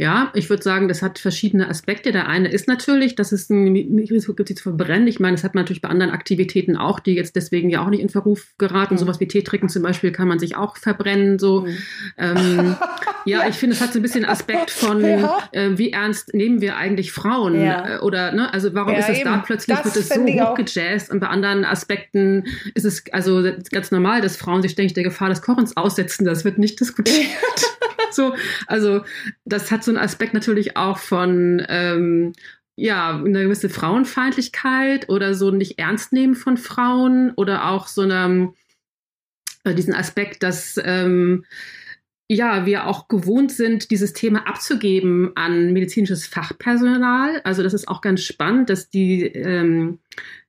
[0.01, 2.13] Ja, ich würde sagen, das hat verschiedene Aspekte.
[2.13, 5.09] Der eine ist natürlich, dass es ein Risiko gibt, sie zu verbrennen.
[5.09, 7.91] Ich meine, das hat man natürlich bei anderen Aktivitäten auch, die jetzt deswegen ja auch
[7.91, 8.95] nicht in Verruf geraten.
[8.95, 8.99] Mhm.
[8.99, 11.41] Sowas wie Tee trinken zum Beispiel kann man sich auch verbrennen.
[11.41, 11.77] So, mhm.
[12.17, 12.77] ähm,
[13.25, 15.41] ja, ja, ich finde, es hat so ein bisschen Aspekt von, ja.
[15.51, 17.61] äh, wie ernst nehmen wir eigentlich Frauen?
[17.61, 17.97] Ja.
[17.97, 21.19] Äh, oder, ne, also warum ist es da plötzlich, das wird es so hochgejazzt und
[21.19, 25.43] bei anderen Aspekten ist es also ganz normal, dass Frauen sich ständig der Gefahr des
[25.43, 26.25] Kochens aussetzen.
[26.25, 27.27] Das wird nicht diskutiert.
[28.13, 28.35] so,
[28.67, 29.03] also
[29.45, 32.33] das hat so einen Aspekt natürlich auch von ähm,
[32.77, 38.53] ja, eine gewisse Frauenfeindlichkeit oder so nicht ernst nehmen von Frauen oder auch so eine,
[39.65, 41.45] äh, diesen Aspekt, dass ähm,
[42.31, 47.41] ja, wir auch gewohnt sind, dieses Thema abzugeben an medizinisches Fachpersonal.
[47.43, 49.99] Also das ist auch ganz spannend, dass die, ähm,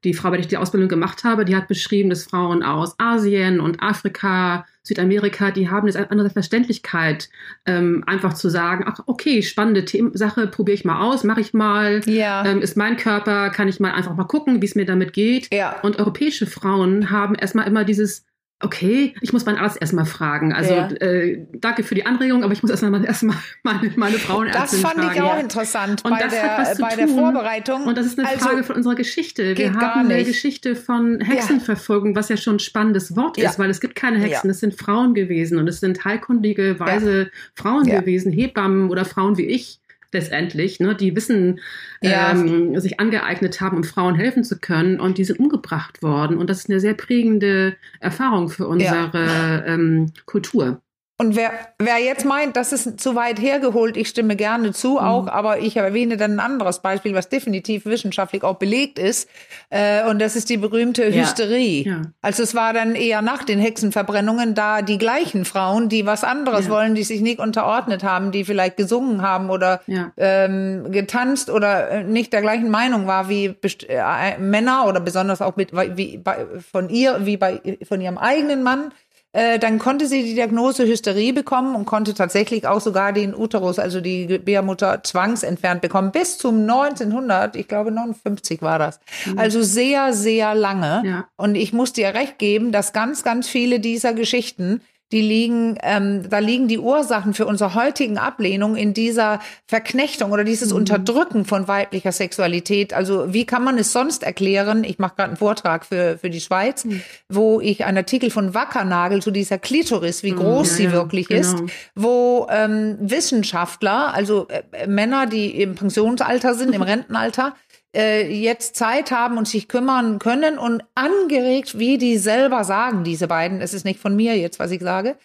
[0.04, 2.96] die Frau, bei der ich die Ausbildung gemacht habe, die hat beschrieben, dass Frauen aus
[3.00, 7.30] Asien und Afrika, Südamerika, die haben jetzt eine andere Verständlichkeit,
[7.66, 11.54] ähm, einfach zu sagen, ach okay, spannende Thema, Sache, probiere ich mal aus, mache ich
[11.54, 12.46] mal, ja.
[12.46, 15.48] ähm, ist mein Körper, kann ich mal einfach mal gucken, wie es mir damit geht.
[15.54, 15.80] Ja.
[15.82, 18.26] Und europäische Frauen haben erstmal immer dieses
[18.62, 20.54] okay, ich muss meinen Arzt erstmal fragen.
[20.54, 20.88] Also ja.
[20.88, 24.98] äh, danke für die Anregung, aber ich muss erstmal erstmal meine, meine Frauenärztin fragen.
[24.98, 25.40] Das fand ich auch ja.
[25.40, 26.98] interessant und bei, das der, hat was zu bei tun.
[26.98, 27.84] der Vorbereitung.
[27.86, 29.58] Und das ist eine also, Frage von unserer Geschichte.
[29.58, 32.16] Wir haben eine Geschichte von Hexenverfolgung, ja.
[32.16, 35.14] was ja schon ein spannendes Wort ist, weil es gibt keine Hexen, es sind Frauen
[35.14, 39.79] gewesen und es sind heilkundige, weise Frauen gewesen, Hebammen oder Frauen wie ich
[40.12, 41.60] letztendlich, ne, die Wissen
[42.02, 42.32] ja.
[42.32, 46.38] ähm, sich angeeignet haben, um Frauen helfen zu können und die sind umgebracht worden.
[46.38, 49.66] Und das ist eine sehr prägende Erfahrung für unsere ja.
[49.66, 50.82] ähm, Kultur.
[51.22, 54.98] Und wer, wer jetzt meint, das ist zu weit hergeholt, ich stimme gerne zu, mhm.
[55.00, 59.30] auch, aber ich erwähne dann ein anderes Beispiel, was definitiv wissenschaftlich auch belegt ist.
[59.70, 61.84] Äh, und das ist die berühmte Hysterie.
[61.84, 61.92] Ja.
[61.92, 62.02] Ja.
[62.22, 66.68] Also es war dann eher nach den Hexenverbrennungen da die gleichen Frauen, die was anderes
[66.68, 66.72] ja.
[66.72, 69.82] wollen, die sich nicht unterordnet haben, die vielleicht gesungen haben oder
[70.16, 73.58] ähm, getanzt oder äh, nicht der gleichen Meinung war wie
[73.90, 78.64] äh, Männer oder besonders auch mit wie bei, von ihr, wie bei von ihrem eigenen
[78.64, 78.94] Mann
[79.32, 84.02] dann konnte sie die Diagnose Hysterie bekommen und konnte tatsächlich auch sogar den Uterus, also
[84.02, 86.12] die Gebärmutter, zwangsentfernt bekommen.
[86.12, 89.00] Bis zum 1900, ich glaube 59 war das.
[89.26, 89.38] Mhm.
[89.38, 91.04] Also sehr, sehr lange.
[91.06, 91.28] Ja.
[91.38, 96.30] Und ich muss dir recht geben, dass ganz, ganz viele dieser Geschichten die liegen, ähm,
[96.30, 100.78] da liegen die Ursachen für unsere heutigen Ablehnung in dieser Verknechtung oder dieses mhm.
[100.78, 102.94] Unterdrücken von weiblicher Sexualität.
[102.94, 104.84] Also wie kann man es sonst erklären?
[104.84, 107.02] Ich mache gerade einen Vortrag für, für die Schweiz, mhm.
[107.28, 110.92] wo ich einen Artikel von Wackernagel zu dieser Klitoris, wie mhm, groß ja, sie ja,
[110.92, 111.42] wirklich genau.
[111.42, 111.58] ist,
[111.96, 117.56] wo ähm, Wissenschaftler, also äh, Männer, die im Pensionsalter sind, im Rentenalter,
[117.96, 123.28] äh, jetzt Zeit haben und sich kümmern können und angeregt, wie die selber sagen, diese
[123.28, 125.16] beiden, es ist nicht von mir jetzt, was ich sage,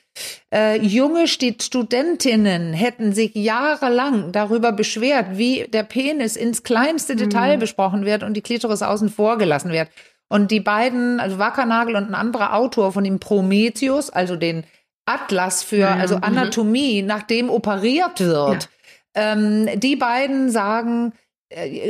[0.52, 7.60] äh, junge Studentinnen hätten sich jahrelang darüber beschwert, wie der Penis ins kleinste Detail mhm.
[7.60, 9.88] besprochen wird und die Klitoris außen vor gelassen wird.
[10.28, 14.64] Und die beiden, also Wackernagel und ein anderer Autor von dem Prometheus, also den
[15.06, 16.24] Atlas für ja, also mhm.
[16.24, 17.08] Anatomie, mhm.
[17.08, 18.68] nach dem operiert wird,
[19.14, 19.32] ja.
[19.32, 21.12] ähm, die beiden sagen,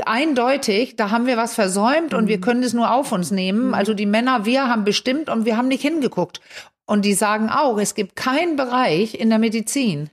[0.04, 2.42] eindeutig, da haben wir was versäumt und wir mhm.
[2.42, 3.68] können es nur auf uns nehmen.
[3.68, 3.74] Mhm.
[3.74, 6.40] Also die Männer, wir haben bestimmt und wir haben nicht hingeguckt.
[6.86, 10.10] Und die sagen auch, es gibt keinen Bereich in der Medizin,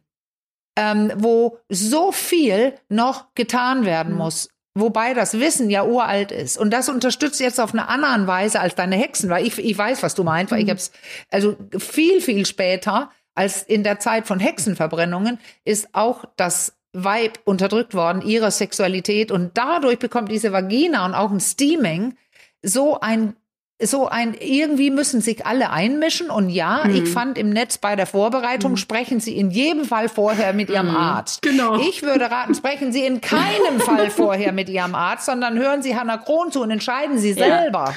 [0.77, 4.19] ähm, wo so viel noch getan werden mhm.
[4.19, 4.49] muss.
[4.73, 6.57] Wobei das Wissen ja uralt ist.
[6.57, 10.01] Und das unterstützt jetzt auf eine andere Weise als deine Hexen, weil ich, ich weiß,
[10.01, 10.93] was du meinst, weil ich habe es,
[11.29, 17.93] also viel, viel später als in der Zeit von Hexenverbrennungen ist auch das Weib unterdrückt
[17.93, 19.31] worden, ihrer Sexualität.
[19.31, 22.15] Und dadurch bekommt diese Vagina und auch ein Steaming
[22.63, 23.35] so ein
[23.83, 26.29] so ein, irgendwie müssen sich alle einmischen.
[26.29, 26.95] Und ja, mhm.
[26.95, 28.77] ich fand im Netz bei der Vorbereitung, mhm.
[28.77, 30.95] sprechen Sie in jedem Fall vorher mit Ihrem mhm.
[30.95, 31.41] Arzt.
[31.41, 31.79] Genau.
[31.79, 35.95] Ich würde raten, sprechen Sie in keinem Fall vorher mit Ihrem Arzt, sondern hören Sie
[35.95, 37.85] Hannah Kron zu und entscheiden Sie selber.
[37.87, 37.95] Ja.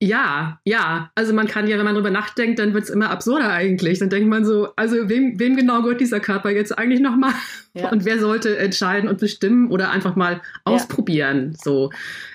[0.00, 1.10] Ja, ja.
[1.16, 3.98] Also man kann ja, wenn man drüber nachdenkt, dann wird's immer absurder eigentlich.
[3.98, 7.32] Dann denkt man so, also wem, wem genau gehört dieser Körper jetzt eigentlich nochmal?
[7.74, 7.90] Ja.
[7.90, 11.52] Und wer sollte entscheiden und bestimmen oder einfach mal ausprobieren?
[11.52, 11.58] Ja.
[11.64, 11.90] So.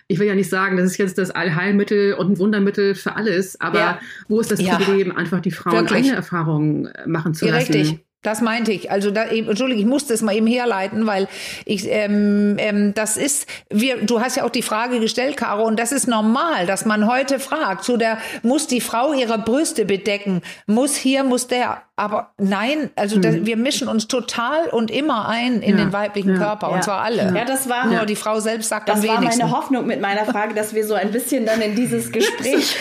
[0.08, 3.60] Ich will ja nicht sagen, das ist jetzt das Allheilmittel und ein Wundermittel für alles,
[3.62, 4.00] aber ja.
[4.28, 6.00] wo ist das Problem, einfach die Frauen Wirklich?
[6.00, 7.74] eigene Erfahrungen machen zu lassen?
[7.74, 8.06] Richtig.
[8.24, 8.90] Das meinte ich.
[8.90, 11.28] Also da, Entschuldige, ich musste es mal eben herleiten, weil
[11.66, 15.78] ich ähm, ähm, das ist, wir, du hast ja auch die Frage gestellt, Caro, und
[15.78, 20.42] das ist normal, dass man heute fragt, so der muss die Frau ihre Brüste bedecken,
[20.66, 21.84] muss hier, muss der.
[21.96, 23.46] Aber nein, also das, mhm.
[23.46, 25.84] wir mischen uns total und immer ein in ja.
[25.84, 26.38] den weiblichen ja.
[26.38, 26.76] Körper ja.
[26.76, 27.32] und zwar alle.
[27.36, 29.26] Ja, das war nur die Frau selbst sagt das am wenigsten.
[29.26, 32.12] Das war meine Hoffnung mit meiner Frage, dass wir so ein bisschen dann in dieses
[32.12, 32.76] Gespräch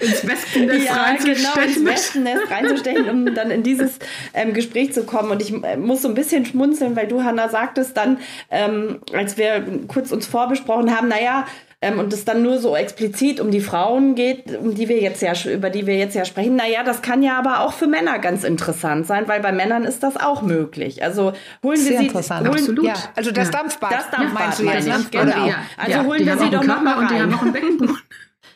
[0.00, 1.54] ins Wespennest ja, reinzustechen.
[1.54, 3.98] Genau, ins Wespennest reinzustechen, um dann in dieses
[4.34, 5.30] ähm, Gespräch zu kommen.
[5.30, 8.18] Und ich äh, muss so ein bisschen schmunzeln, weil du, Hanna, sagtest dann,
[8.50, 11.46] ähm, als wir kurz uns vorbesprochen haben, naja,
[11.82, 15.20] ähm, und es dann nur so explizit um die Frauen geht, um die wir jetzt
[15.20, 16.54] ja über die wir jetzt ja sprechen.
[16.54, 20.02] Naja, das kann ja aber auch für Männer ganz interessant sein, weil bei Männern ist
[20.02, 21.02] das auch möglich.
[21.02, 22.48] Also holen Sehr wir sie interessant.
[22.48, 22.84] Holen, Absolut.
[22.84, 23.92] Ja, also das Dampfbad.
[23.92, 25.06] Das Dampfbad meinst du jetzt, ne?
[25.10, 25.46] Genau.
[25.46, 25.56] Ja.
[25.76, 27.02] Also ja, holen wir sie doch noch mal rein.
[27.02, 27.98] Und die haben auch einen Beckenboden.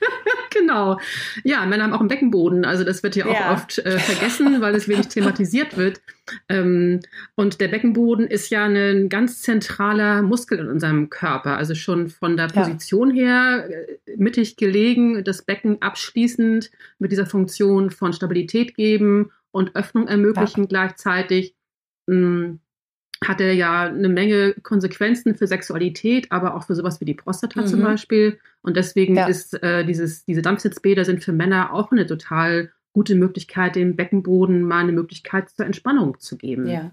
[0.51, 0.99] genau.
[1.45, 2.65] Ja, Männer haben auch einen Beckenboden.
[2.65, 6.01] Also das wird ja auch oft äh, vergessen, weil es wenig thematisiert wird.
[6.49, 7.01] Ähm,
[7.35, 11.57] und der Beckenboden ist ja ein ganz zentraler Muskel in unserem Körper.
[11.57, 13.25] Also schon von der Position ja.
[13.25, 20.09] her äh, mittig gelegen, das Becken abschließend mit dieser Funktion von Stabilität geben und Öffnung
[20.09, 20.67] ermöglichen ja.
[20.67, 21.55] gleichzeitig.
[22.07, 22.57] Mm,
[23.25, 27.63] hat er ja eine Menge Konsequenzen für Sexualität, aber auch für sowas wie die Prostata
[27.63, 27.67] mhm.
[27.67, 28.39] zum Beispiel.
[28.63, 29.27] Und deswegen ja.
[29.27, 34.63] ist äh, dieses, diese Dampfsitzbäder sind für Männer auch eine total gute Möglichkeit, dem Beckenboden
[34.63, 36.67] mal eine Möglichkeit zur Entspannung zu geben.
[36.67, 36.93] Ja.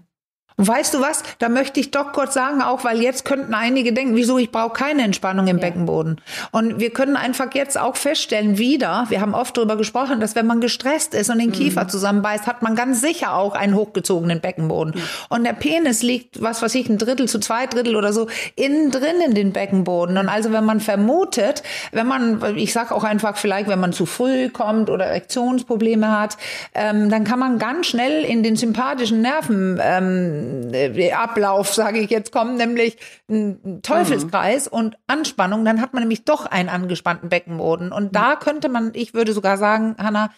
[0.56, 1.24] Und weißt du was?
[1.40, 4.72] Da möchte ich doch kurz sagen, auch weil jetzt könnten einige denken, wieso ich brauche
[4.72, 5.64] keine Entspannung im ja.
[5.64, 6.20] Beckenboden.
[6.52, 10.46] Und wir können einfach jetzt auch feststellen, wieder, wir haben oft darüber gesprochen, dass wenn
[10.46, 11.88] man gestresst ist und den Kiefer mhm.
[11.88, 14.94] zusammenbeißt, hat man ganz sicher auch einen hochgezogenen Beckenboden.
[14.94, 15.02] Mhm.
[15.28, 18.92] Und der Penis liegt, was weiß ich, ein Drittel zu zwei Drittel oder so, innen
[18.92, 20.16] drin in den Beckenboden.
[20.18, 24.06] Und also wenn man vermutet, wenn man, ich sag auch einfach vielleicht, wenn man zu
[24.06, 26.36] früh kommt oder Erektionsprobleme hat,
[26.74, 30.43] ähm, dann kann man ganz schnell in den sympathischen Nerven ähm, äh,
[31.16, 32.96] Ablauf, sage ich jetzt, kommen, nämlich
[33.28, 34.78] ein Teufelskreis mhm.
[34.78, 37.92] und Anspannung, dann hat man nämlich doch einen angespannten Beckenboden.
[37.92, 38.12] Und mhm.
[38.12, 40.30] da könnte man, ich würde sogar sagen, Hanna,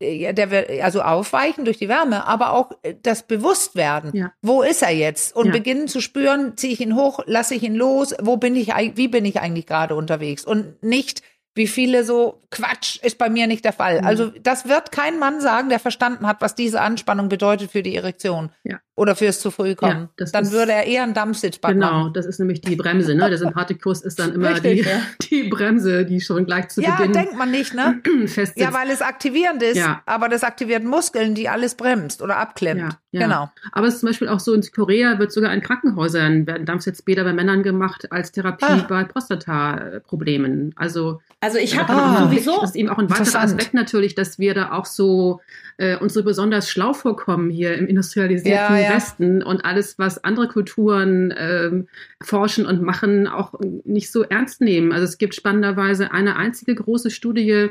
[0.00, 4.14] äh, der wird also aufweichen durch die Wärme, aber auch äh, das Bewusstwerden.
[4.14, 4.32] Ja.
[4.42, 5.34] Wo ist er jetzt?
[5.36, 5.52] Und ja.
[5.52, 9.08] beginnen zu spüren, ziehe ich ihn hoch, lasse ich ihn los, wo bin ich, wie
[9.08, 10.44] bin ich eigentlich gerade unterwegs?
[10.44, 11.22] Und nicht
[11.54, 14.00] wie viele so, Quatsch, ist bei mir nicht der Fall.
[14.00, 14.06] Mhm.
[14.06, 17.94] Also das wird kein Mann sagen, der verstanden hat, was diese Anspannung bedeutet für die
[17.94, 18.80] Erektion ja.
[18.96, 20.08] oder fürs zu früh kommen.
[20.18, 21.98] Ja, dann ist, würde er eher einen Dampfsitzbad genau, machen.
[21.98, 23.14] Genau, das ist nämlich die Bremse.
[23.14, 23.28] Ne?
[23.28, 25.00] Der Sympathikus ist dann immer Richtig, die, ja.
[25.30, 28.00] die Bremse, die schon gleich zu ja, Beginn Ja, denkt man nicht, ne?
[28.56, 30.02] Ja, weil es aktivierend ist, ja.
[30.06, 32.98] aber das aktiviert Muskeln, die alles bremst oder abklemmt.
[33.14, 33.20] Ja.
[33.20, 33.48] Genau.
[33.70, 37.22] Aber es ist zum Beispiel auch so, in Korea wird sogar in Krankenhäusern werden Dampfsitzbäder
[37.22, 38.86] bei Männern gemacht als Therapie ah.
[38.88, 40.72] bei Prostata-Problemen.
[40.74, 42.60] Also, also ich habe ah, sowieso.
[42.60, 45.40] Das ist eben auch ein weiterer Aspekt natürlich, dass wir da auch so
[45.76, 48.96] äh, uns so besonders schlau vorkommen hier im industrialisierten ja, ja.
[48.96, 51.86] Westen und alles, was andere Kulturen ähm,
[52.20, 54.90] forschen und machen, auch nicht so ernst nehmen.
[54.90, 57.70] Also es gibt spannenderweise eine einzige große Studie,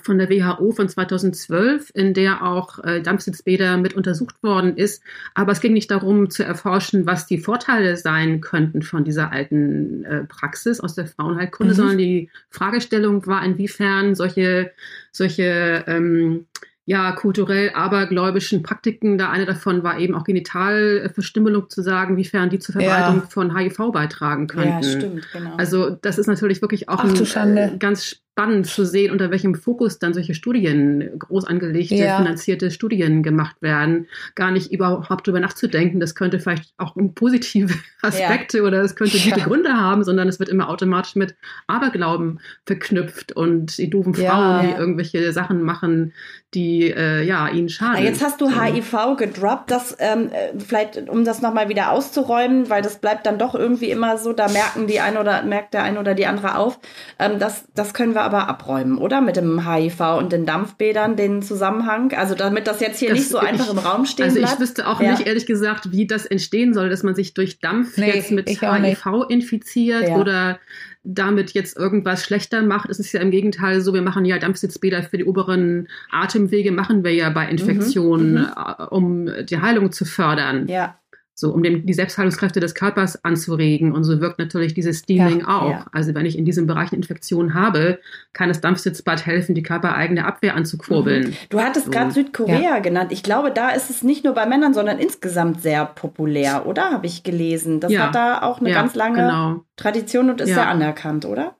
[0.00, 5.02] von der WHO von 2012, in der auch äh, Dampfsitzbäder mit untersucht worden ist.
[5.34, 10.04] Aber es ging nicht darum zu erforschen, was die Vorteile sein könnten von dieser alten
[10.04, 11.76] äh, Praxis aus der Frauenheilkunde, mhm.
[11.76, 14.72] sondern die Fragestellung war, inwiefern solche,
[15.12, 16.46] solche ähm,
[16.84, 19.18] ja, kulturell abergläubischen Praktiken.
[19.18, 23.26] Da eine davon war eben auch Genitalverstümmelung zu sagen, wiefern die zur Verbreitung ja.
[23.28, 24.82] von HIV beitragen könnten.
[24.82, 25.54] Ja, stimmt, genau.
[25.56, 29.54] Also das ist natürlich wirklich auch Ach, ein äh, ganz spannend zu sehen, unter welchem
[29.54, 32.16] Fokus dann solche Studien, groß angelegte, ja.
[32.16, 34.06] finanzierte Studien gemacht werden.
[34.34, 38.64] Gar nicht überhaupt darüber nachzudenken, das könnte vielleicht auch positive Aspekte ja.
[38.64, 39.44] oder es könnte gute ja.
[39.44, 41.34] Gründe haben, sondern es wird immer automatisch mit
[41.66, 46.14] Aberglauben verknüpft und die doofen Frauen, die irgendwelche Sachen machen,
[46.54, 48.02] die äh, ja ihnen schaden.
[48.02, 52.80] Jetzt hast du HIV gedroppt, das ähm, äh, vielleicht, um das nochmal wieder auszuräumen, weil
[52.80, 56.00] das bleibt dann doch irgendwie immer so, da merken die eine oder merkt der eine
[56.00, 56.78] oder die andere auf.
[57.18, 59.20] Ähm, das, das können wir aber abräumen, oder?
[59.20, 62.12] Mit dem HIV und den Dampfbädern, den Zusammenhang.
[62.14, 64.52] Also damit das jetzt hier das nicht so einfach im Raum stehen also bleibt.
[64.52, 65.12] Also ich wüsste auch ja.
[65.12, 68.48] nicht, ehrlich gesagt, wie das entstehen soll, dass man sich durch Dampf nee, jetzt mit
[68.48, 70.16] HIV infiziert ja.
[70.16, 70.58] oder
[71.04, 72.88] damit jetzt irgendwas schlechter macht.
[72.88, 77.02] Es ist ja im Gegenteil so, wir machen ja Dampfsitzbäder für die oberen Atemwege, machen
[77.02, 78.40] wir ja bei Infektionen, mhm.
[78.40, 78.46] mhm.
[78.78, 80.68] Äh, um die Heilung zu fördern.
[80.68, 80.96] Ja
[81.42, 83.92] so um den, die Selbstheilungskräfte des Körpers anzuregen.
[83.92, 85.70] Und so wirkt natürlich dieses Steaming ja, auch.
[85.70, 85.86] Ja.
[85.92, 87.98] Also wenn ich in diesem Bereich eine Infektion habe,
[88.32, 91.30] kann das Dampfsitzbad helfen, die körpereigene Abwehr anzukurbeln.
[91.30, 91.34] Mhm.
[91.50, 91.90] Du hattest so.
[91.90, 92.78] gerade Südkorea ja.
[92.78, 93.12] genannt.
[93.12, 96.92] Ich glaube, da ist es nicht nur bei Männern, sondern insgesamt sehr populär, oder?
[96.92, 97.80] Habe ich gelesen.
[97.80, 99.64] Das hat da auch eine ganz lange genau.
[99.76, 101.56] Tradition und ist sehr anerkannt, oder?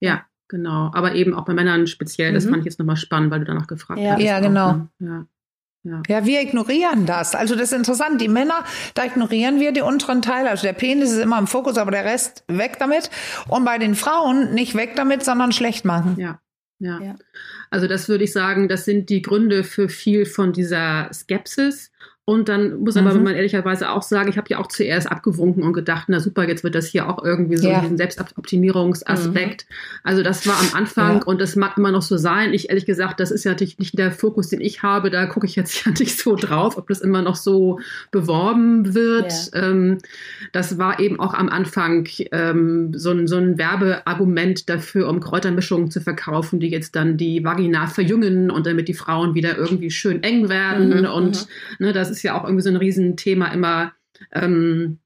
[0.00, 0.90] Ja, genau.
[0.94, 2.30] Aber eben auch bei Männern speziell.
[2.30, 2.34] Mhm.
[2.34, 4.22] Das fand ich jetzt nochmal spannend, weil du danach gefragt hast.
[4.22, 4.72] Ja, genau.
[4.72, 4.88] Ne?
[5.00, 5.26] Ja.
[5.84, 6.00] Ja.
[6.06, 7.34] ja, wir ignorieren das.
[7.34, 8.20] Also das ist interessant.
[8.20, 8.64] Die Männer,
[8.94, 10.50] da ignorieren wir die unteren Teile.
[10.50, 13.10] Also der Penis ist immer im Fokus, aber der Rest weg damit.
[13.48, 16.16] Und bei den Frauen nicht weg damit, sondern schlecht machen.
[16.18, 16.40] Ja.
[16.78, 17.00] Ja.
[17.00, 17.16] ja.
[17.70, 21.90] Also das würde ich sagen, das sind die Gründe für viel von dieser Skepsis.
[22.24, 23.08] Und dann muss mhm.
[23.08, 26.46] aber man ehrlicherweise auch sagen, ich habe ja auch zuerst abgewunken und gedacht, na super,
[26.46, 27.80] jetzt wird das hier auch irgendwie so ja.
[27.80, 29.66] diesen Selbstoptimierungsaspekt.
[29.68, 29.74] Mhm.
[30.04, 31.22] Also das war am Anfang ja.
[31.24, 32.54] und das mag immer noch so sein.
[32.54, 35.10] Ich ehrlich gesagt, das ist ja natürlich nicht der Fokus, den ich habe.
[35.10, 37.80] Da gucke ich jetzt ja nicht so drauf, ob das immer noch so
[38.12, 39.32] beworben wird.
[39.52, 39.62] Ja.
[39.62, 39.98] Ähm,
[40.52, 45.90] das war eben auch am Anfang ähm, so, ein, so ein Werbeargument dafür, um Kräutermischungen
[45.90, 50.22] zu verkaufen, die jetzt dann die Vagina verjüngen und damit die Frauen wieder irgendwie schön
[50.22, 51.00] eng werden.
[51.00, 51.06] Mhm.
[51.06, 51.48] Und
[51.80, 51.86] mhm.
[51.86, 53.92] ne, das ist ja auch irgendwie so ein Riesenthema immer.
[54.32, 54.98] Ähm,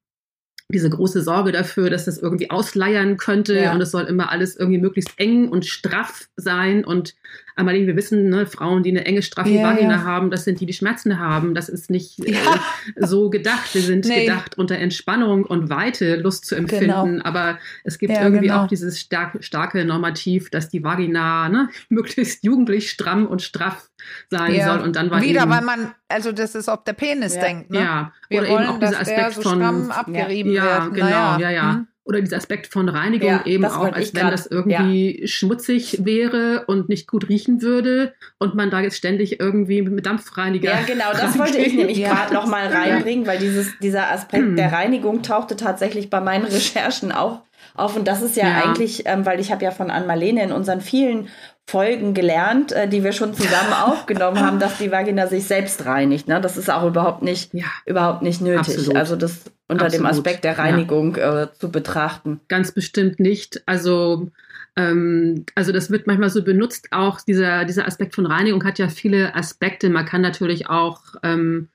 [0.69, 3.73] diese große Sorge dafür, dass das irgendwie ausleiern könnte ja.
[3.73, 7.14] und es soll immer alles irgendwie möglichst eng und straff sein und
[7.59, 10.05] Amalie, wir wissen, ne, Frauen, die eine enge, straffe ja, Vagina ja.
[10.05, 11.55] haben, das sind die, die Schmerzen haben.
[11.55, 12.35] Das ist nicht äh,
[12.97, 13.75] so gedacht.
[13.75, 14.27] Wir sind nee.
[14.27, 16.87] gedacht, unter Entspannung und Weite Lust zu empfinden.
[16.87, 17.25] Genau.
[17.25, 18.64] Aber es gibt irgendwie genau.
[18.64, 23.88] auch dieses stark, starke Normativ, dass die Vagina ne, möglichst jugendlich stramm und straff
[24.31, 24.81] sein soll.
[24.81, 27.71] Und dann war Wieder, eben, weil man, also das ist, ob der Penis denkt.
[27.71, 27.79] Ne?
[27.79, 29.90] Ja, oder Wir eben auch dieser Aspekt so von.
[29.90, 30.95] abgerieben ja, wird.
[30.95, 31.38] genau, naja.
[31.38, 31.73] ja, ja.
[31.73, 31.88] Hm.
[32.07, 35.27] Oder dieser Aspekt von Reinigung ja, eben auch, als wenn grad, das irgendwie ja.
[35.27, 40.71] schmutzig wäre und nicht gut riechen würde und man da jetzt ständig irgendwie mit Dampfreiniger.
[40.71, 42.14] Ja, genau, das wollte ich nämlich ja.
[42.14, 47.42] gerade nochmal reinbringen, weil dieses, dieser Aspekt der Reinigung tauchte tatsächlich bei meinen Recherchen auch
[47.75, 47.97] auf.
[47.97, 48.64] Und das ist ja, ja.
[48.64, 51.29] eigentlich, ähm, weil ich habe ja von Ann-Marlene in unseren vielen
[51.69, 56.29] Folgen gelernt, äh, die wir schon zusammen aufgenommen haben, dass die Vagina sich selbst reinigt.
[56.29, 56.41] Ne?
[56.41, 57.67] Das ist auch überhaupt nicht, ja.
[57.85, 58.77] überhaupt nicht nötig.
[58.77, 58.97] Absolut.
[58.97, 60.07] Also das unter Absolut.
[60.07, 61.43] dem Aspekt der Reinigung ja.
[61.43, 62.41] äh, zu betrachten.
[62.47, 63.63] Ganz bestimmt nicht.
[63.67, 64.31] Also
[64.77, 66.89] ähm, also das wird manchmal so benutzt.
[66.93, 69.91] Auch dieser dieser Aspekt von Reinigung hat ja viele Aspekte.
[69.91, 71.69] Man kann natürlich auch ähm,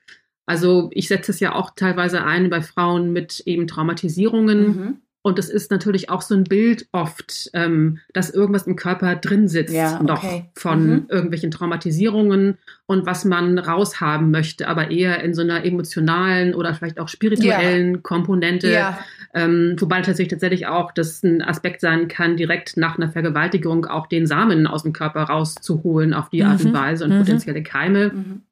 [0.46, 4.66] also ich setze es ja auch teilweise ein bei Frauen mit eben Traumatisierungen.
[4.66, 4.96] Mhm.
[5.24, 9.46] Und es ist natürlich auch so ein Bild oft, ähm, dass irgendwas im Körper drin
[9.46, 10.04] sitzt ja, okay.
[10.04, 11.06] noch von mhm.
[11.08, 16.98] irgendwelchen Traumatisierungen und was man raushaben möchte, aber eher in so einer emotionalen oder vielleicht
[16.98, 18.00] auch spirituellen ja.
[18.02, 18.72] Komponente.
[18.72, 18.98] Ja.
[19.32, 24.08] Ähm, wobei tatsächlich tatsächlich auch das ein Aspekt sein kann, direkt nach einer Vergewaltigung auch
[24.08, 26.48] den Samen aus dem Körper rauszuholen auf die mhm.
[26.48, 26.76] Art und mhm.
[26.76, 27.18] Weise und mhm.
[27.18, 28.42] potenzielle Keime.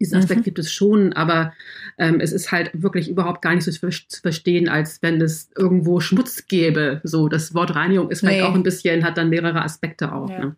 [0.00, 0.44] Diesen Aspekt mhm.
[0.44, 1.52] gibt es schon, aber
[1.98, 6.00] ähm, es ist halt wirklich überhaupt gar nicht so zu verstehen, als wenn es irgendwo
[6.00, 7.00] Schmutz gäbe.
[7.04, 8.46] So, das Wort Reinigung ist vielleicht nee.
[8.46, 10.30] auch ein bisschen, hat dann mehrere Aspekte auch.
[10.30, 10.38] Ja.
[10.38, 10.56] Ne?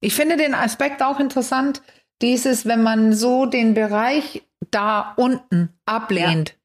[0.00, 1.82] Ich finde den Aspekt auch interessant,
[2.20, 6.50] dieses, wenn man so den Bereich da unten ablehnt.
[6.50, 6.61] Ja.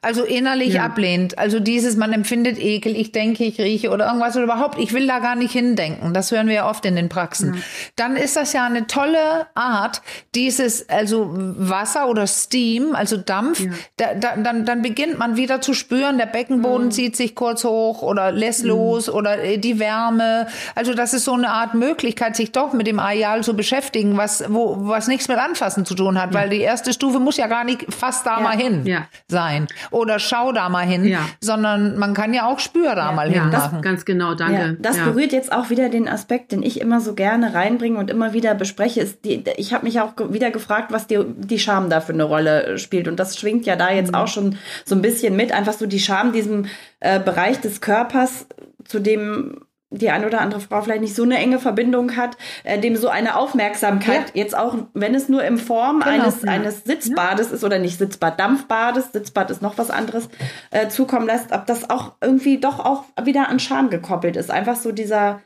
[0.00, 0.84] Also innerlich ja.
[0.84, 1.38] ablehnt.
[1.38, 5.06] Also dieses, man empfindet Ekel, ich denke, ich rieche oder irgendwas oder überhaupt, ich will
[5.06, 6.14] da gar nicht hindenken.
[6.14, 7.54] Das hören wir ja oft in den Praxen.
[7.54, 7.60] Ja.
[7.96, 10.02] Dann ist das ja eine tolle Art,
[10.34, 13.70] dieses, also Wasser oder Steam, also Dampf, ja.
[13.96, 16.90] da, da, dann, dann beginnt man wieder zu spüren, der Beckenboden mhm.
[16.92, 18.68] zieht sich kurz hoch oder lässt mhm.
[18.68, 20.46] los oder äh, die Wärme.
[20.74, 24.44] Also das ist so eine Art Möglichkeit, sich doch mit dem Areal zu beschäftigen, was,
[24.48, 27.64] wo, was nichts mit Anfassen zu tun hat, weil die erste Stufe muss ja gar
[27.64, 28.84] nicht fast da mal hin
[29.26, 31.20] sein oder schau da mal hin, ja.
[31.40, 33.12] sondern man kann ja auch spür da ja.
[33.12, 33.82] mal ja, hin das, machen.
[33.82, 34.76] Ganz genau, danke.
[34.80, 38.32] das berührt jetzt auch wieder den Aspekt, den ich immer so gerne reinbringe und immer
[38.32, 39.00] wieder bespreche.
[39.00, 42.24] Ist die, ich habe mich auch wieder gefragt, was die, die Scham da für eine
[42.24, 43.08] Rolle spielt.
[43.08, 44.18] Und das schwingt ja da jetzt mhm.
[44.18, 45.52] auch schon so ein bisschen mit.
[45.52, 46.66] Einfach so die Scham diesem
[47.00, 48.46] äh, Bereich des Körpers,
[48.84, 49.60] zu dem
[49.90, 53.08] die eine oder andere Frau vielleicht nicht so eine enge Verbindung hat, äh, dem so
[53.08, 54.42] eine Aufmerksamkeit, ja.
[54.42, 56.50] jetzt auch, wenn es nur in Form genau, eines, ja.
[56.50, 57.54] eines Sitzbades ja.
[57.54, 60.28] ist oder nicht Sitzbad, Dampfbades, Sitzbad ist noch was anderes,
[60.70, 64.50] äh, zukommen lässt, ob das auch irgendwie doch auch wieder an Scham gekoppelt ist.
[64.50, 65.40] Einfach so dieser,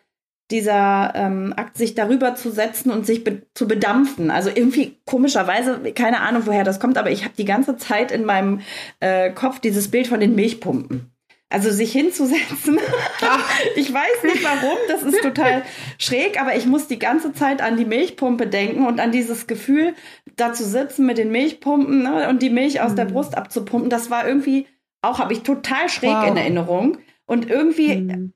[0.51, 4.33] dieser ähm, Akt, sich darüber zu setzen und sich be zu bedampfen.
[4.33, 8.25] Also irgendwie komischerweise, keine Ahnung, woher das kommt, aber ich habe die ganze Zeit in
[8.25, 8.61] meinem
[8.99, 11.13] äh, Kopf dieses Bild von den Milchpumpen.
[11.53, 12.79] Also sich hinzusetzen.
[13.77, 15.63] ich weiß nicht warum, das ist total
[15.99, 19.95] schräg, aber ich muss die ganze Zeit an die Milchpumpe denken und an dieses Gefühl,
[20.37, 22.97] da zu sitzen mit den Milchpumpen ne, und die Milch aus mhm.
[22.97, 23.91] der Brust abzupumpen.
[23.91, 24.67] Das war irgendwie
[25.03, 26.29] auch, habe ich total schräg wow.
[26.29, 26.99] in Erinnerung.
[27.27, 28.33] Und irgendwie mhm.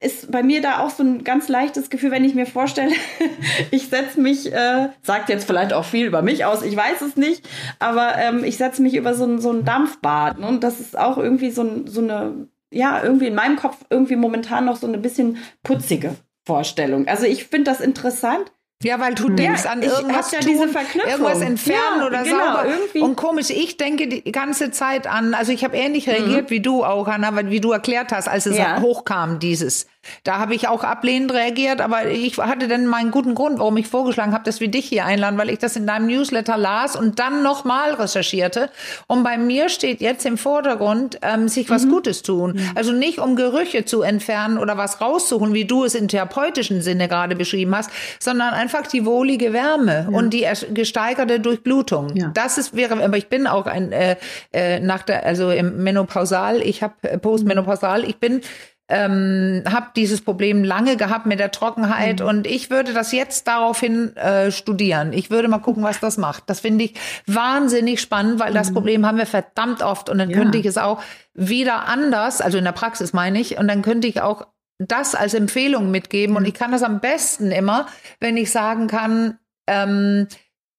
[0.00, 2.92] ist bei mir da auch so ein ganz leichtes Gefühl, wenn ich mir vorstelle,
[3.70, 7.16] ich setze mich, äh, sagt jetzt vielleicht auch viel über mich aus, ich weiß es
[7.16, 7.48] nicht,
[7.78, 10.40] aber ähm, ich setze mich über so ein, so ein Dampfbad.
[10.40, 10.48] Ne?
[10.48, 14.66] Und das ist auch irgendwie so, so eine ja, irgendwie in meinem Kopf irgendwie momentan
[14.66, 16.14] noch so eine bisschen putzige
[16.46, 17.08] Vorstellung.
[17.08, 18.52] Also ich finde das interessant.
[18.82, 22.66] Ja, weil du denkst ja, an irgendwas ja tun, irgendwas entfernen ja, oder genau, sauber.
[22.66, 23.00] Irgendwie.
[23.00, 26.50] Und komisch, ich denke die ganze Zeit an, also ich habe ähnlich reagiert mhm.
[26.50, 29.86] wie du auch, Hanna, wie du erklärt hast, als es hochkam, dieses.
[30.24, 33.88] Da habe ich auch ablehnend reagiert, aber ich hatte dann meinen guten Grund, warum ich
[33.88, 37.18] vorgeschlagen habe, dass wir dich hier einladen, weil ich das in deinem Newsletter las und
[37.18, 38.70] dann nochmal recherchierte.
[39.06, 41.90] Und bei mir steht jetzt im Vordergrund, ähm, sich was mhm.
[41.90, 42.52] Gutes tun.
[42.52, 42.70] Mhm.
[42.74, 47.08] Also nicht um Gerüche zu entfernen oder was rauszuholen, wie du es in therapeutischen Sinne
[47.08, 47.90] gerade beschrieben hast,
[48.20, 50.16] sondern einfach die wohlige Wärme ja.
[50.16, 52.14] und die gesteigerte Durchblutung.
[52.16, 52.30] Ja.
[52.34, 54.16] Das ist wäre, aber ich bin auch ein äh,
[54.52, 58.40] äh, nach der, also im Menopausal, ich habe äh, postmenopausal, ich bin
[58.88, 62.26] ähm, habe dieses Problem lange gehabt mit der Trockenheit mhm.
[62.26, 65.12] und ich würde das jetzt daraufhin äh, studieren.
[65.12, 66.44] Ich würde mal gucken, was das macht.
[66.46, 66.94] Das finde ich
[67.26, 68.54] wahnsinnig spannend, weil mhm.
[68.54, 70.36] das Problem haben wir verdammt oft und dann ja.
[70.36, 71.02] könnte ich es auch
[71.34, 74.46] wieder anders, also in der Praxis meine ich, und dann könnte ich auch
[74.78, 76.36] das als Empfehlung mitgeben mhm.
[76.36, 77.86] und ich kann das am besten immer,
[78.20, 80.28] wenn ich sagen kann, ähm,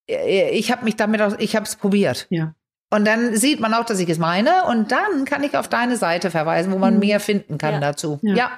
[0.08, 2.28] ich habe mich damit, auch, ich habe es probiert.
[2.30, 2.53] Ja.
[2.90, 4.64] Und dann sieht man auch, dass ich es meine.
[4.66, 7.02] Und dann kann ich auf deine Seite verweisen, wo man mhm.
[7.02, 7.82] mehr finden kann ja.
[7.82, 8.18] dazu.
[8.22, 8.50] Ja, ja.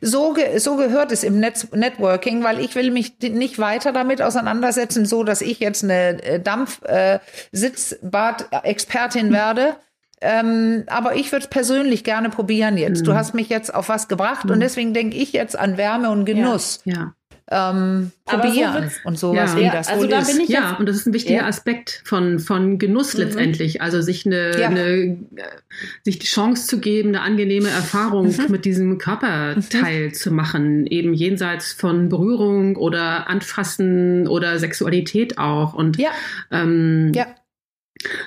[0.00, 4.22] So, ge so gehört es im Netz Networking, weil ich will mich nicht weiter damit
[4.22, 9.74] auseinandersetzen, so dass ich jetzt eine äh, Dampf-Sitzbad-Expertin äh, werde.
[10.20, 13.00] Ähm, aber ich würde es persönlich gerne probieren jetzt.
[13.00, 13.06] Mhm.
[13.06, 14.52] Du hast mich jetzt auf was gebracht mhm.
[14.52, 16.82] und deswegen denke ich jetzt an Wärme und Genuss.
[16.84, 16.94] Ja.
[16.94, 17.14] ja
[17.50, 19.60] ähm, probieren so und sowas, ja.
[19.60, 20.32] wie das also da ist.
[20.32, 21.46] Bin ich ja, und das ist ein wichtiger ja.
[21.46, 23.20] Aspekt von, von Genuss mhm.
[23.20, 23.82] letztendlich.
[23.82, 24.68] Also sich eine, ja.
[24.68, 25.18] eine,
[26.02, 28.46] sich die Chance zu geben, eine angenehme Erfahrung mhm.
[28.48, 30.14] mit diesem Körperteil mhm.
[30.14, 35.74] zu machen, eben jenseits von Berührung oder Anfassen oder Sexualität auch.
[35.74, 36.10] Und ja.
[36.50, 37.26] Ähm, ja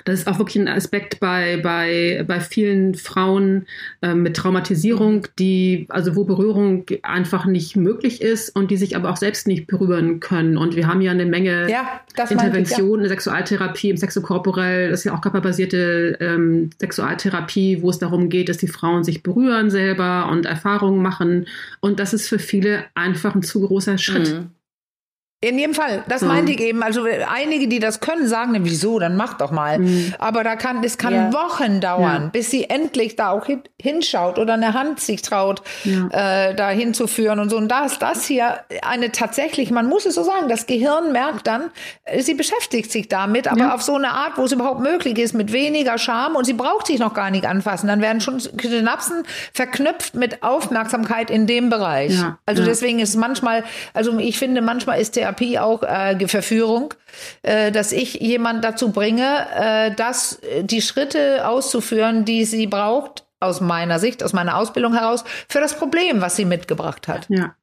[0.06, 3.66] das ist auch wirklich ein Aspekt bei, bei, bei vielen Frauen
[4.02, 9.10] äh, mit Traumatisierung, die, also wo Berührung einfach nicht möglich ist und die sich aber
[9.10, 10.58] auch selbst nicht berühren können.
[10.58, 13.10] Und wir haben ja eine Menge ja, Interventionen, ja.
[13.10, 18.58] Sexualtherapie im Sexokorporell, das ist ja auch körperbasierte ähm, Sexualtherapie, wo es darum geht, dass
[18.58, 21.48] die Frauen sich berühren selber und Erfahrungen machen.
[21.80, 24.34] Und das ist für viele einfach ein zu großer Schritt.
[24.34, 24.50] Mhm.
[25.46, 26.28] In jedem Fall, das mhm.
[26.30, 26.82] meinte ich eben.
[26.82, 29.78] Also einige, die das können, sagen, ne, wieso, dann mach doch mal.
[29.78, 30.16] Mhm.
[30.18, 31.34] Aber da kann, es kann ja.
[31.34, 32.30] Wochen dauern, ja.
[32.32, 33.46] bis sie endlich da auch
[33.80, 36.48] hinschaut oder eine Hand sich traut, ja.
[36.50, 37.58] äh, da hinzuführen und so.
[37.58, 41.46] Und da ist das hier eine tatsächlich, man muss es so sagen, das Gehirn merkt
[41.46, 41.70] dann,
[42.06, 45.34] äh, sie beschäftigt sich damit, aber auf so eine Art, wo es überhaupt möglich ist,
[45.34, 47.88] mit weniger Scham und sie braucht sich noch gar nicht anfassen.
[47.88, 49.24] Dann werden schon Synapsen
[49.54, 52.14] verknüpft mit Aufmerksamkeit in dem Bereich.
[52.48, 56.94] Also deswegen ist manchmal, also ich finde, manchmal ist der Therapie auch äh, Verführung,
[57.44, 63.26] äh, dass ich jemand dazu bringe, äh, dass äh, die Schritte auszuführen, die sie braucht,
[63.40, 67.28] aus meiner Sicht, aus meiner Ausbildung heraus, für das Problem, was sie mitgebracht hat.
[67.30, 67.56] Ja.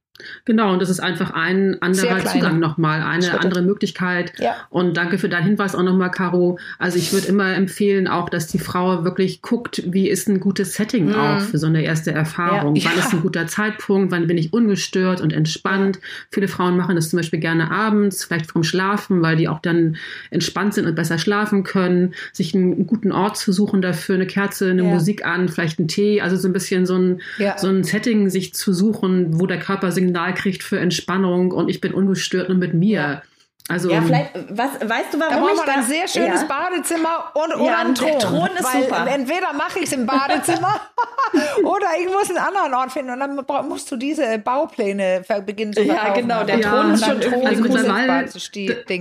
[0.45, 3.41] Genau, und das ist einfach ein anderer Zugang nochmal, eine Schritte.
[3.41, 4.33] andere Möglichkeit.
[4.39, 4.55] Ja.
[4.71, 6.59] Und danke für deinen Hinweis auch nochmal, Caro.
[6.79, 10.75] Also ich würde immer empfehlen auch, dass die Frau wirklich guckt, wie ist ein gutes
[10.75, 11.15] Setting mhm.
[11.15, 12.77] auch für so eine erste Erfahrung.
[12.77, 12.91] Ja.
[12.91, 16.01] Wann ist ein guter Zeitpunkt, wann bin ich ungestört und entspannt.
[16.31, 19.97] Viele Frauen machen das zum Beispiel gerne abends, vielleicht vom Schlafen, weil die auch dann
[20.31, 22.15] entspannt sind und besser schlafen können.
[22.33, 24.89] Sich einen, guten Ort zu suchen dafür, eine Kerze, eine ja.
[24.89, 27.21] Musik an, vielleicht einen Tee, also so ein bisschen so ein,
[27.57, 31.81] so ein Setting sich zu suchen, wo der Körper Signal kriegt für Entspannung und ich
[31.81, 33.23] bin ungestört und mit mir.
[33.69, 36.47] Also, ja, vielleicht, was, weißt du, warum da braucht man ein sehr schönes ja.
[36.49, 38.19] Badezimmer und, oder ja, einen Thron.
[38.19, 39.07] Thron ist weil super.
[39.07, 40.81] Entweder mache ich es im Badezimmer
[41.63, 45.85] oder ich muss einen anderen Ort finden und dann musst du diese Baupläne beginnen zu
[45.85, 46.07] verkaufen.
[46.07, 48.29] Ja, genau, der Thron ist schon Thron also mittlerweile,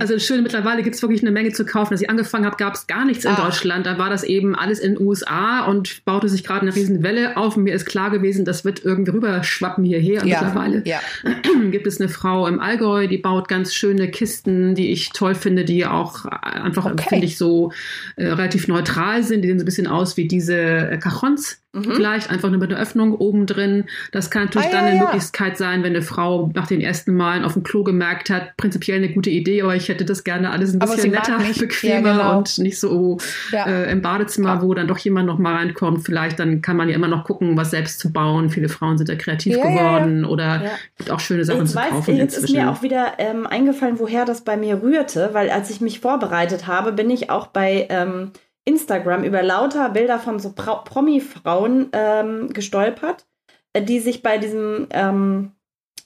[0.00, 1.94] also schön, mittlerweile gibt es wirklich eine Menge zu kaufen.
[1.94, 3.44] Als ich angefangen habe, gab es gar nichts in ah.
[3.44, 3.84] Deutschland.
[3.84, 7.36] Da war das eben alles in den USA und baute sich gerade eine riesen Welle
[7.36, 10.22] auf und mir ist klar gewesen, das wird irgendwie rüberschwappen hierher.
[10.22, 10.40] Und ja.
[10.40, 11.00] mittlerweile ja.
[11.72, 15.34] gibt es eine Frau im Allgäu, die baut ganz schöne Kisten Geschichten, die ich toll
[15.34, 17.06] finde, die auch einfach, okay.
[17.08, 17.72] finde ich, so
[18.16, 19.42] äh, relativ neutral sind.
[19.42, 21.94] Die sehen so ein bisschen aus wie diese äh, Cajons Mhm.
[21.94, 23.84] Vielleicht einfach nur mit einer Öffnung oben drin.
[24.12, 25.04] Das kann natürlich ah, dann ja, eine ja.
[25.04, 28.98] Möglichkeit sein, wenn eine Frau nach den ersten Malen auf dem Klo gemerkt hat, prinzipiell
[28.98, 32.38] eine gute Idee, aber ich hätte das gerne alles ein bisschen netter, bequemer ja, genau.
[32.38, 33.16] und nicht so
[33.54, 36.04] äh, im Badezimmer, wo dann doch jemand noch mal reinkommt.
[36.04, 38.50] Vielleicht dann kann man ja immer noch gucken, was selbst zu bauen.
[38.50, 42.16] Viele Frauen sind da kreativ geworden oder gibt auch schöne Sachen jetzt zu kaufen.
[42.16, 42.56] Jetzt inzwischen.
[42.56, 46.00] ist mir auch wieder ähm, eingefallen, woher das bei mir rührte, weil als ich mich
[46.00, 48.32] vorbereitet habe, bin ich auch bei ähm,
[48.64, 53.26] Instagram über lauter Bilder von so Promi-Frauen ähm, gestolpert,
[53.72, 55.52] äh, die sich bei diesem ähm,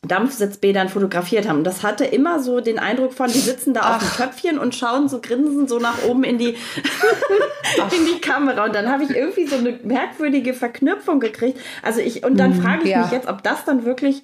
[0.03, 1.65] Dampfsitzbädern fotografiert haben.
[1.65, 3.97] Das hatte immer so den Eindruck von, die sitzen da Ach.
[3.97, 6.51] auf dem Köpfchen und schauen so grinsen so nach oben in die,
[7.99, 8.65] in die Kamera.
[8.65, 11.61] Und dann habe ich irgendwie so eine merkwürdige Verknüpfung gekriegt.
[11.83, 13.03] Also ich, und dann hm, frage ich ja.
[13.03, 14.23] mich jetzt, ob das dann wirklich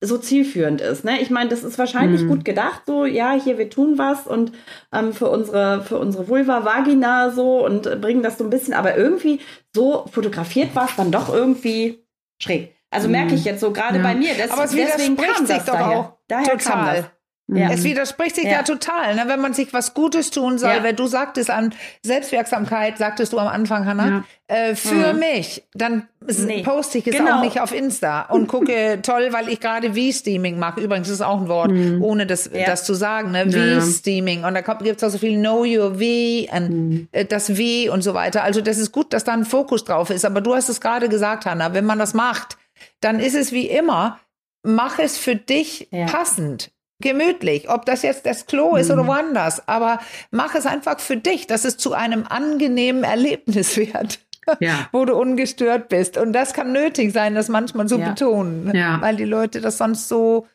[0.00, 1.04] so zielführend ist.
[1.04, 1.20] Ne?
[1.20, 2.28] Ich meine, das ist wahrscheinlich mhm.
[2.28, 4.52] gut gedacht, so, ja, hier, wir tun was und
[4.92, 8.72] ähm, für unsere, für unsere Vulva, Vagina so und äh, bringen das so ein bisschen,
[8.72, 9.40] aber irgendwie
[9.74, 12.02] so fotografiert war es dann doch irgendwie
[12.42, 12.74] schräg.
[12.90, 13.12] Also mhm.
[13.12, 14.02] merke ich jetzt so gerade ja.
[14.02, 15.98] bei mir, das, aber es deswegen kam das doch daher.
[15.98, 16.72] auch daher total.
[16.72, 17.04] Kam das.
[17.52, 17.70] Ja.
[17.70, 19.24] Es widerspricht sich ja, ja total, ne?
[19.26, 20.70] wenn man sich was Gutes tun soll.
[20.70, 20.82] Ja.
[20.82, 25.18] Wenn du sagtest an Selbstwirksamkeit, sagtest du am Anfang, Hannah, äh, für mhm.
[25.18, 26.62] mich, dann nee.
[26.62, 27.38] poste ich es genau.
[27.38, 30.80] auch nicht auf Insta und gucke toll, weil ich gerade V-Steaming mache.
[30.80, 32.02] Übrigens ist auch ein Wort, mhm.
[32.02, 33.50] ohne das, das zu sagen, ne?
[33.50, 34.44] V-Steaming.
[34.44, 37.08] Und da gibt es auch so viel Know Your V und mhm.
[37.12, 38.44] Äh, das V und so weiter.
[38.44, 40.24] Also das ist gut, dass da ein Fokus drauf ist.
[40.24, 42.58] Aber du hast es gerade gesagt, Hannah, wenn man das macht,
[43.00, 44.20] dann ist es wie immer,
[44.62, 46.70] mach es für dich passend
[47.00, 49.08] gemütlich, ob das jetzt das Klo ist oder mhm.
[49.08, 54.20] woanders, aber mach es einfach für dich, dass es zu einem angenehmen Erlebnis wird.
[54.58, 54.88] Ja.
[54.90, 56.16] wo du ungestört bist.
[56.16, 58.08] Und das kann nötig sein, das manchmal so ja.
[58.08, 59.00] betonen, ja.
[59.00, 60.48] weil die Leute das sonst so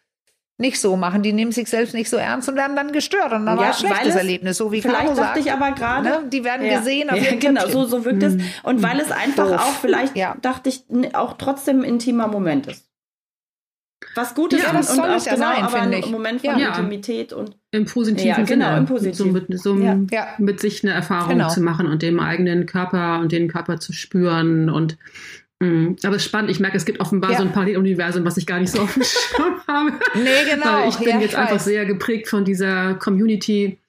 [0.58, 1.22] nicht so machen.
[1.22, 3.68] Die nehmen sich selbst nicht so ernst und werden dann gestört und dann ja, war
[3.68, 6.24] ein schlechtes Erlebnis, so wie vielleicht Caro dachte ich aber gerade, ne?
[6.32, 6.80] die werden ja.
[6.80, 8.36] gesehen auf ja, genau, so, so wirkt es.
[8.36, 8.44] Mhm.
[8.64, 9.62] Und weil es einfach Doof.
[9.62, 10.84] auch vielleicht, dachte ich,
[11.14, 12.86] auch trotzdem ein intimer Moment ist.
[14.16, 16.06] Was Gutes ja, das soll es ja genau, sein, finde ich.
[16.06, 16.70] Im Moment von ja.
[16.70, 19.14] Intimität und im positiven ja, genau, Sinne, im positiven.
[19.14, 19.78] so, mit, so
[20.12, 20.28] ja.
[20.38, 21.50] mit sich eine Erfahrung genau.
[21.50, 24.98] zu machen und dem eigenen Körper und den Körper zu spüren und
[25.60, 25.68] mh.
[25.68, 27.38] Mm, aber es ist spannend, ich merke, es gibt offenbar ja.
[27.38, 29.92] so ein Paralleluniversum, was ich gar nicht so auf dem Schirm habe.
[30.16, 30.66] Nee, genau.
[30.66, 33.80] Weil ich bin jetzt einfach sehr geprägt von dieser Community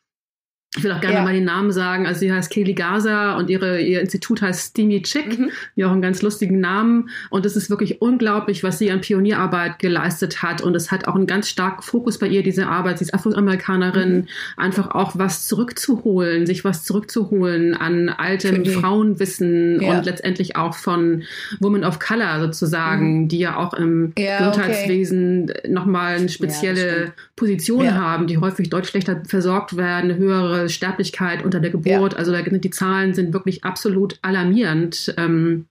[0.76, 1.24] ich will auch gerne ja.
[1.24, 2.06] mal den Namen sagen.
[2.06, 5.38] Also sie heißt Kelly Gaza und ihre, ihr Institut heißt Steamy Chick.
[5.38, 5.50] Mhm.
[5.74, 7.08] Ja, auch einen ganz lustigen Namen.
[7.30, 10.60] Und es ist wirklich unglaublich, was sie an Pionierarbeit geleistet hat.
[10.60, 12.98] Und es hat auch einen ganz starken Fokus bei ihr, diese Arbeit.
[12.98, 14.26] Sie ist Afroamerikanerin, mhm.
[14.56, 19.96] einfach auch was zurückzuholen, sich was zurückzuholen an altem Frauenwissen ja.
[19.98, 21.22] und letztendlich auch von
[21.60, 23.28] Women of Color sozusagen, mhm.
[23.28, 25.70] die ja auch im ja, Gesundheitswesen okay.
[25.70, 31.70] nochmal eine spezielle Position haben, die häufig deutlich schlechter versorgt werden, höhere Sterblichkeit unter der
[31.70, 32.12] Geburt.
[32.12, 32.18] Ja.
[32.18, 35.14] Also da, die Zahlen sind wirklich absolut alarmierend.
[35.16, 35.66] Ähm,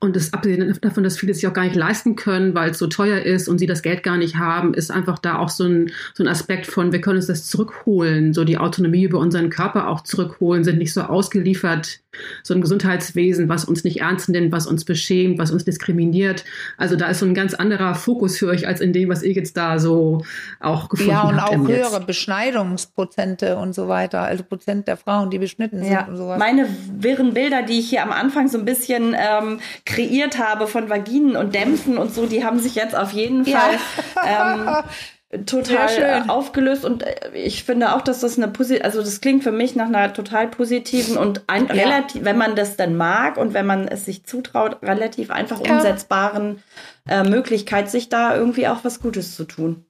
[0.00, 2.86] und das abgesehen davon, dass viele sich auch gar nicht leisten können, weil es so
[2.86, 5.90] teuer ist und sie das Geld gar nicht haben, ist einfach da auch so ein,
[6.14, 9.88] so ein Aspekt von, wir können uns das zurückholen, so die Autonomie über unseren Körper
[9.88, 12.00] auch zurückholen, sind nicht so ausgeliefert,
[12.42, 16.44] so ein Gesundheitswesen, was uns nicht ernst nimmt, was uns beschämt, was uns diskriminiert.
[16.76, 19.32] Also da ist so ein ganz anderer Fokus für euch als in dem, was ihr
[19.32, 20.24] jetzt da so
[20.60, 21.36] auch gefunden habt.
[21.36, 26.00] Ja, und auch höhere Beschneidungsprozente und so weiter, also Prozent der Frauen, die beschnitten ja.
[26.00, 26.38] sind und sowas.
[26.38, 30.66] Meine wirren Bilder, die ich hier am Anfang so ein bisschen ähm, ähm, kreiert habe
[30.66, 33.78] von Vaginen und Dämpfen und so, die haben sich jetzt auf jeden Fall
[34.16, 34.84] ja.
[35.30, 39.44] ähm, total aufgelöst und äh, ich finde auch, dass das eine positive, also das klingt
[39.44, 41.74] für mich nach einer total positiven und ein, ja.
[41.74, 45.74] relativ, wenn man das dann mag und wenn man es sich zutraut, relativ einfach ja.
[45.74, 46.62] umsetzbaren
[47.08, 49.84] äh, Möglichkeit, sich da irgendwie auch was Gutes zu tun.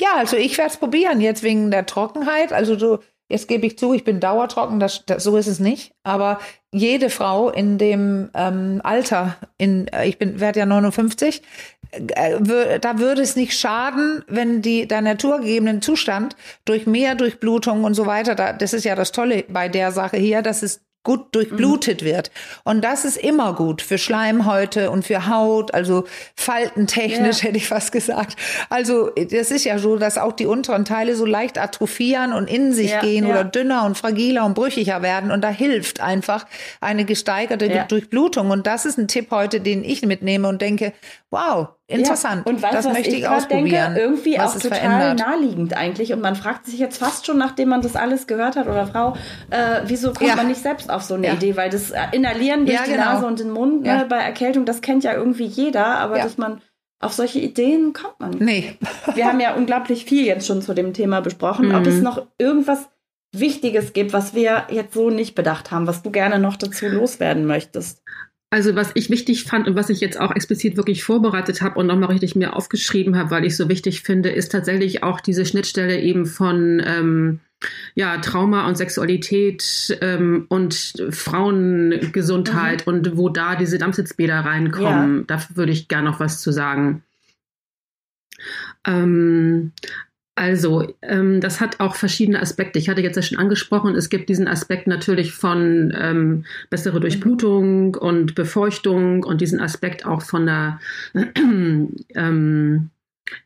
[0.00, 2.54] Ja, also ich werde es probieren, jetzt wegen der Trockenheit.
[2.54, 2.98] Also du,
[3.30, 5.92] jetzt gebe ich zu, ich bin dauertrocken, das, das, so ist es nicht.
[6.02, 6.40] Aber
[6.72, 11.42] jede Frau in dem ähm, Alter, in, äh, ich bin, werde ja 59,
[11.92, 17.94] äh, da würde es nicht schaden, wenn die der naturgegebenen Zustand durch mehr Durchblutung und
[17.94, 21.34] so weiter, da, das ist ja das Tolle bei der Sache hier, dass es gut
[21.34, 22.06] durchblutet mhm.
[22.06, 22.30] wird.
[22.64, 26.04] Und das ist immer gut für Schleimhäute und für Haut, also
[26.36, 27.44] faltentechnisch ja.
[27.44, 28.36] hätte ich fast gesagt.
[28.68, 32.72] Also das ist ja so, dass auch die unteren Teile so leicht atrophieren und in
[32.72, 33.32] sich ja, gehen ja.
[33.32, 35.30] oder dünner und fragiler und brüchiger werden.
[35.30, 36.46] Und da hilft einfach
[36.80, 38.50] eine gesteigerte Durchblutung.
[38.50, 40.92] Und das ist ein Tipp heute, den ich mitnehme und denke,
[41.30, 42.42] wow, interessant.
[42.46, 43.94] Ja, und weißt, das was möchte ich, ich ausprobieren.
[43.94, 45.18] Denke, irgendwie auch total verändert.
[45.18, 46.12] naheliegend eigentlich.
[46.12, 49.14] Und man fragt sich jetzt fast schon, nachdem man das alles gehört hat oder Frau,
[49.50, 50.36] äh, wieso kommt ja.
[50.36, 51.32] man nicht selbst auf so eine ja.
[51.34, 51.56] Idee?
[51.56, 53.04] Weil das Inhalieren durch die genau.
[53.04, 56.60] Nase und den Mund ne, bei Erkältung, das kennt ja irgendwie jeder, aber dass man
[57.00, 58.40] auf solche Ideen kommt man nicht.
[58.40, 58.76] Nee.
[59.14, 61.68] Wir haben ja unglaublich viel jetzt schon zu dem Thema besprochen.
[61.68, 61.74] Mhm.
[61.74, 62.88] Ob es noch irgendwas
[63.32, 67.46] Wichtiges gibt, was wir jetzt so nicht bedacht haben, was du gerne noch dazu loswerden
[67.46, 68.02] möchtest?
[68.52, 71.86] Also was ich wichtig fand und was ich jetzt auch explizit wirklich vorbereitet habe und
[71.86, 76.00] nochmal richtig mir aufgeschrieben habe, weil ich so wichtig finde, ist tatsächlich auch diese Schnittstelle
[76.00, 77.40] eben von ähm,
[77.94, 82.92] ja, Trauma und Sexualität ähm, und Frauengesundheit mhm.
[82.92, 85.18] und wo da diese Dampfsitzbäder reinkommen.
[85.18, 85.24] Ja.
[85.28, 87.04] Da würde ich gerne noch was zu sagen.
[88.84, 89.72] Ähm,
[90.40, 92.78] also, ähm, das hat auch verschiedene Aspekte.
[92.78, 97.94] Ich hatte jetzt ja schon angesprochen, es gibt diesen Aspekt natürlich von ähm, bessere Durchblutung
[97.94, 100.80] und Befeuchtung und diesen Aspekt auch von der
[101.44, 102.88] ähm,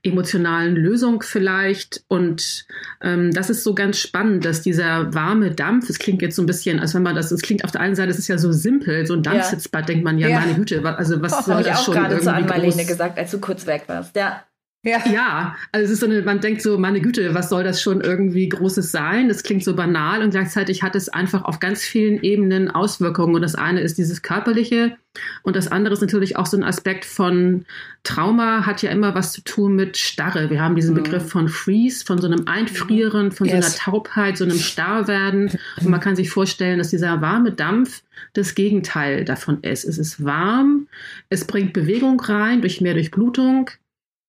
[0.04, 2.04] emotionalen Lösung vielleicht.
[2.06, 2.64] Und
[3.02, 6.46] ähm, das ist so ganz spannend, dass dieser warme Dampf, es klingt jetzt so ein
[6.46, 8.52] bisschen, als wenn man das, es klingt auf der einen Seite, es ist ja so
[8.52, 9.86] simpel, so ein Dampfsitzbad, ja.
[9.86, 12.84] denkt man ja, ja, meine Güte, also was oh, soll das schon irgendwie zu Anmalene
[12.84, 14.14] gesagt, als du kurz weg warst.
[14.14, 14.44] Ja.
[14.84, 14.98] Ja.
[15.10, 18.02] ja, also es ist so eine, man denkt so, meine Güte, was soll das schon
[18.02, 19.28] irgendwie Großes sein?
[19.28, 23.34] Das klingt so banal und gleichzeitig hat es einfach auf ganz vielen Ebenen Auswirkungen.
[23.34, 24.96] Und das eine ist dieses Körperliche
[25.42, 27.64] und das andere ist natürlich auch so ein Aspekt von
[28.02, 30.50] Trauma, hat ja immer was zu tun mit Starre.
[30.50, 31.02] Wir haben diesen mhm.
[31.02, 33.54] Begriff von Freeze, von so einem Einfrieren, von yes.
[33.54, 35.50] so einer Taubheit, so einem Starrwerden.
[35.80, 38.02] Und man kann sich vorstellen, dass dieser warme Dampf
[38.34, 39.84] das Gegenteil davon ist.
[39.84, 40.88] Es ist warm,
[41.30, 43.70] es bringt Bewegung rein durch mehr Durchblutung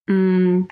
[0.08, 0.64] Mm,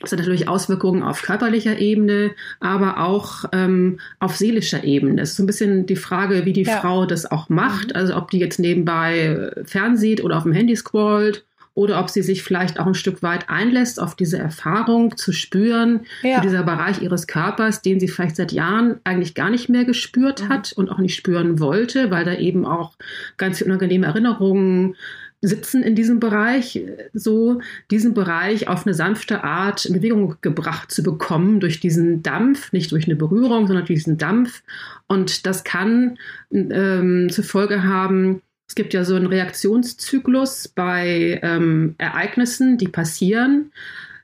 [0.00, 5.16] das hat natürlich Auswirkungen auf körperlicher Ebene, aber auch ähm, auf seelischer Ebene.
[5.16, 6.78] Das ist so ein bisschen die Frage, wie die ja.
[6.80, 7.88] Frau das auch macht.
[7.88, 7.96] Mhm.
[7.96, 11.44] Also ob die jetzt nebenbei fernsieht oder auf dem Handy scrollt
[11.74, 16.00] oder ob sie sich vielleicht auch ein Stück weit einlässt auf diese Erfahrung zu spüren,
[16.22, 16.36] ja.
[16.36, 20.44] für dieser Bereich ihres Körpers, den sie vielleicht seit Jahren eigentlich gar nicht mehr gespürt
[20.44, 20.48] mhm.
[20.48, 22.96] hat und auch nicht spüren wollte, weil da eben auch
[23.36, 24.96] ganz viele unangenehme Erinnerungen
[25.42, 26.84] sitzen in diesem Bereich,
[27.14, 27.60] so
[27.90, 32.92] diesen Bereich auf eine sanfte Art in Bewegung gebracht zu bekommen durch diesen Dampf, nicht
[32.92, 34.62] durch eine Berührung, sondern durch diesen Dampf.
[35.06, 36.18] Und das kann
[36.52, 43.72] ähm, zur Folge haben, es gibt ja so einen Reaktionszyklus bei ähm, Ereignissen, die passieren.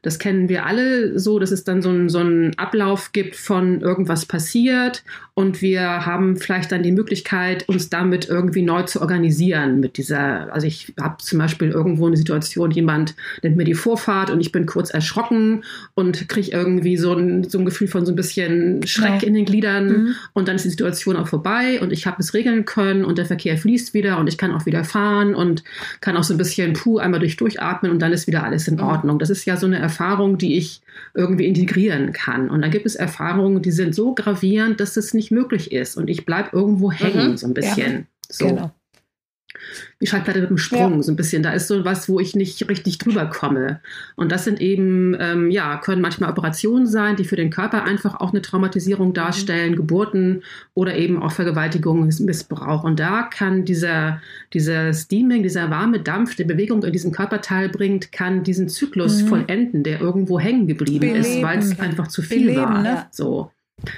[0.03, 3.81] Das kennen wir alle so, dass es dann so einen, so einen Ablauf gibt von
[3.81, 5.03] irgendwas passiert
[5.39, 10.51] und wir haben vielleicht dann die Möglichkeit, uns damit irgendwie neu zu organisieren mit dieser,
[10.51, 14.51] also ich habe zum Beispiel irgendwo eine Situation, jemand nimmt mir die Vorfahrt und ich
[14.51, 15.63] bin kurz erschrocken
[15.93, 19.29] und kriege irgendwie so ein, so ein Gefühl von so ein bisschen Schreck ja.
[19.29, 20.15] in den Gliedern mhm.
[20.33, 23.27] und dann ist die Situation auch vorbei und ich habe es regeln können und der
[23.27, 25.65] Verkehr fließt wieder und ich kann auch wieder fahren und
[26.01, 28.77] kann auch so ein bisschen puh einmal durch durchatmen und dann ist wieder alles in
[28.77, 28.85] mhm.
[28.85, 29.19] Ordnung.
[29.19, 30.81] Das ist ja so eine Erfahrung, die ich
[31.15, 32.51] irgendwie integrieren kann.
[32.51, 35.97] Und dann gibt es Erfahrungen, die sind so gravierend, dass es nicht möglich ist.
[35.97, 37.37] Und ich bleibe irgendwo hängen, mhm.
[37.37, 37.93] so ein bisschen.
[37.93, 38.47] Ja, so.
[38.49, 38.71] Genau
[40.01, 41.03] die Schallplatte mit dem Sprung, ja.
[41.03, 41.43] so ein bisschen.
[41.43, 43.81] Da ist so was, wo ich nicht richtig drüber komme.
[44.17, 48.21] Und das sind eben, ähm, ja, können manchmal Operationen sein, die für den Körper einfach
[48.21, 49.77] auch eine Traumatisierung darstellen, mhm.
[49.77, 50.43] Geburten
[50.75, 52.85] oder eben auch Vergewaltigung, Missbrauch.
[52.85, 54.21] Und da kann dieser,
[54.53, 59.29] dieser Steaming, dieser warme Dampf, der Bewegung in diesen Körperteil bringt, kann diesen Zyklus mhm.
[59.29, 61.21] vollenden, der irgendwo hängen geblieben Beleben.
[61.21, 62.83] ist, weil es einfach zu viel Beleben, war.
[62.83, 63.07] Ne?
[63.11, 63.51] So.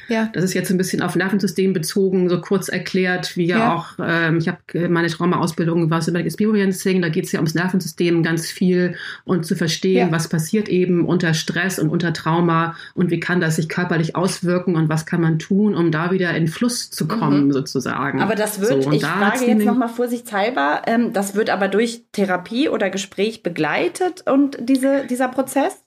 [0.09, 0.29] Ja.
[0.33, 3.75] Das ist jetzt ein bisschen auf Nervensystem bezogen, so kurz erklärt, wie ja, ja.
[3.75, 8.23] auch, ähm, ich habe meine Traumaausbildung war Somatic Experiencing, da geht es ja ums Nervensystem
[8.23, 10.13] ganz viel und zu verstehen, ja.
[10.13, 14.75] was passiert eben unter Stress und unter Trauma und wie kann das sich körperlich auswirken
[14.75, 17.53] und was kann man tun, um da wieder in Fluss zu kommen, mhm.
[17.53, 18.21] sozusagen.
[18.21, 22.03] Aber das wird, so, ich da frage jetzt nochmal vorsichtshalber, ähm, das wird aber durch
[22.13, 25.85] Therapie oder Gespräch begleitet und diese, dieser Prozess?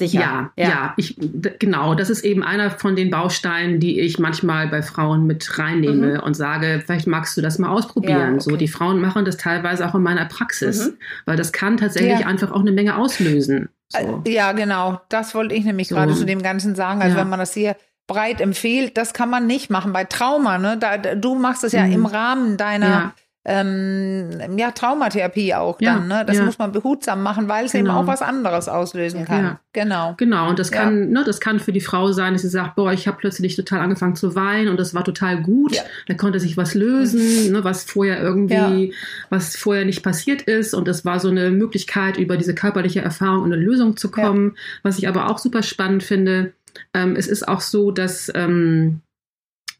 [0.00, 0.20] Sicher.
[0.20, 1.16] Ja, ja, ja, ich,
[1.60, 1.94] genau.
[1.94, 6.20] Das ist eben einer von den Bausteinen, die ich manchmal bei Frauen mit reinnehme mhm.
[6.20, 8.18] und sage, vielleicht magst du das mal ausprobieren.
[8.18, 8.40] Ja, okay.
[8.40, 10.94] So, die Frauen machen das teilweise auch in meiner Praxis, mhm.
[11.26, 12.26] weil das kann tatsächlich ja.
[12.26, 13.68] einfach auch eine Menge auslösen.
[13.88, 14.22] So.
[14.24, 15.00] Äh, ja, genau.
[15.10, 15.94] Das wollte ich nämlich so.
[15.94, 17.00] gerade zu dem Ganzen sagen.
[17.00, 17.76] Also wenn man das hier
[18.08, 20.58] breit empfiehlt, das kann man nicht machen bei Trauma.
[20.58, 20.76] Ne?
[20.76, 21.92] Da, du machst es ja mhm.
[21.92, 23.14] im Rahmen deiner
[23.46, 26.24] ähm, ja, Traumatherapie auch ja, dann, ne?
[26.26, 26.44] Das ja.
[26.44, 27.90] muss man behutsam machen, weil es genau.
[27.90, 29.44] eben auch was anderes auslösen kann.
[29.44, 29.60] Ja.
[29.74, 30.14] Genau.
[30.16, 30.48] Genau.
[30.48, 33.06] Und das kann, ne, das kann für die Frau sein, dass sie sagt, boah, ich
[33.06, 35.76] habe plötzlich total angefangen zu weinen und das war total gut.
[36.06, 37.52] Da konnte sich was lösen, mhm.
[37.52, 38.94] ne, was vorher irgendwie,
[39.28, 40.72] was vorher nicht passiert ist.
[40.72, 44.56] Und das war so eine Möglichkeit, über diese körperliche Erfahrung in eine Lösung zu kommen.
[44.82, 46.52] Was ich aber auch super spannend finde,
[46.94, 49.00] ähm, es ist auch so, dass ähm,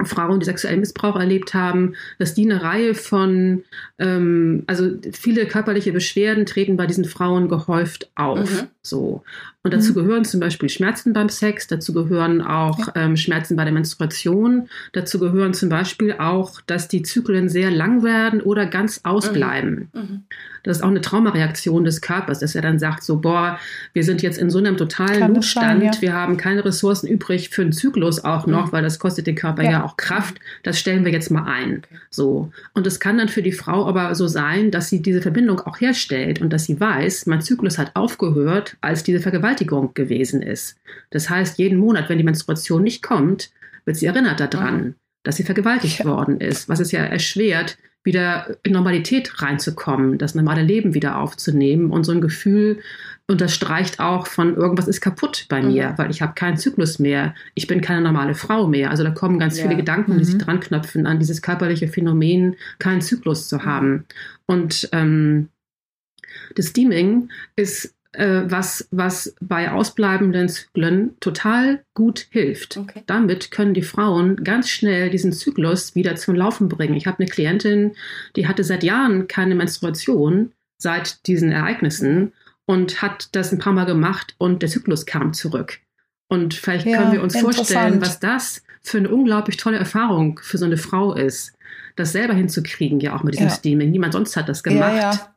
[0.07, 3.65] Frauen, die sexuellen Missbrauch erlebt haben, dass die eine Reihe von,
[3.99, 8.63] ähm, also viele körperliche Beschwerden treten bei diesen Frauen gehäuft auf.
[8.63, 8.67] Mhm.
[8.83, 9.23] So.
[9.65, 9.95] Und dazu mhm.
[9.95, 15.19] gehören zum Beispiel Schmerzen beim Sex, dazu gehören auch ähm, Schmerzen bei der Menstruation, dazu
[15.19, 19.89] gehören zum Beispiel auch, dass die Zyklen sehr lang werden oder ganz ausbleiben.
[19.93, 20.01] Mhm.
[20.01, 20.25] mhm.
[20.65, 23.59] Das ist auch eine Traumareaktion des Körpers, dass er dann sagt, so, boah,
[23.93, 26.01] wir sind jetzt in so einem totalen Kann Notstand, sein, ja.
[26.01, 28.73] wir haben keine Ressourcen übrig für einen Zyklus auch noch, mhm.
[28.73, 29.71] weil das kostet den Körper ja.
[29.73, 29.85] ja.
[29.85, 30.41] auch Kraft.
[30.63, 31.83] Das stellen wir jetzt mal ein.
[31.85, 32.01] Okay.
[32.09, 32.51] So.
[32.73, 35.81] Und es kann dann für die Frau aber so sein, dass sie diese Verbindung auch
[35.81, 40.77] herstellt und dass sie weiß, mein Zyklus hat aufgehört, als diese Vergewaltigung gewesen ist.
[41.11, 43.51] Das heißt, jeden Monat, wenn die Menstruation nicht kommt,
[43.85, 44.95] wird sie erinnert daran, mhm.
[45.23, 46.05] dass sie vergewaltigt ja.
[46.07, 51.91] worden ist, was es ja erschwert, wieder in Normalität reinzukommen, das normale Leben wieder aufzunehmen
[51.91, 52.81] und so ein Gefühl
[53.27, 55.99] unterstreicht auch von irgendwas ist kaputt bei mir, mhm.
[55.99, 58.91] weil ich habe keinen Zyklus mehr, ich bin keine normale Frau mehr.
[58.91, 59.65] Also da kommen ganz ja.
[59.65, 60.41] viele Gedanken, die sich mhm.
[60.41, 64.05] dran knöpfen an dieses körperliche Phänomen, keinen Zyklus zu haben.
[64.45, 65.49] Und ähm,
[66.55, 72.77] das Steaming ist äh, was, was bei ausbleibenden Zyklen total gut hilft.
[72.77, 73.03] Okay.
[73.07, 76.95] Damit können die Frauen ganz schnell diesen Zyklus wieder zum Laufen bringen.
[76.95, 77.93] Ich habe eine Klientin,
[78.37, 82.33] die hatte seit Jahren keine Menstruation seit diesen Ereignissen
[82.67, 85.81] und hat das ein paar Mal gemacht und der Zyklus kam zurück.
[86.29, 90.59] Und vielleicht ja, können wir uns vorstellen, was das für eine unglaublich tolle Erfahrung für
[90.59, 91.55] so eine Frau ist,
[91.97, 93.55] das selber hinzukriegen, ja auch mit diesem ja.
[93.55, 93.91] Steaming.
[93.91, 94.97] Niemand sonst hat das gemacht.
[94.97, 95.34] Ja,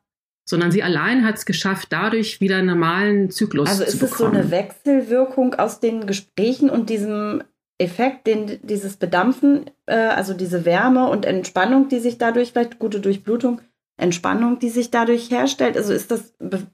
[0.49, 4.01] sondern sie allein hat es geschafft, dadurch wieder einen normalen Zyklus also zu bekommen.
[4.01, 7.43] Also ist es so eine Wechselwirkung aus den Gesprächen und diesem
[7.77, 13.01] Effekt, den dieses Bedampfen, äh, also diese Wärme und Entspannung, die sich dadurch, vielleicht gute
[13.01, 13.61] Durchblutung,
[13.97, 15.75] Entspannung, die sich dadurch herstellt.
[15.75, 16.65] Also ist das, be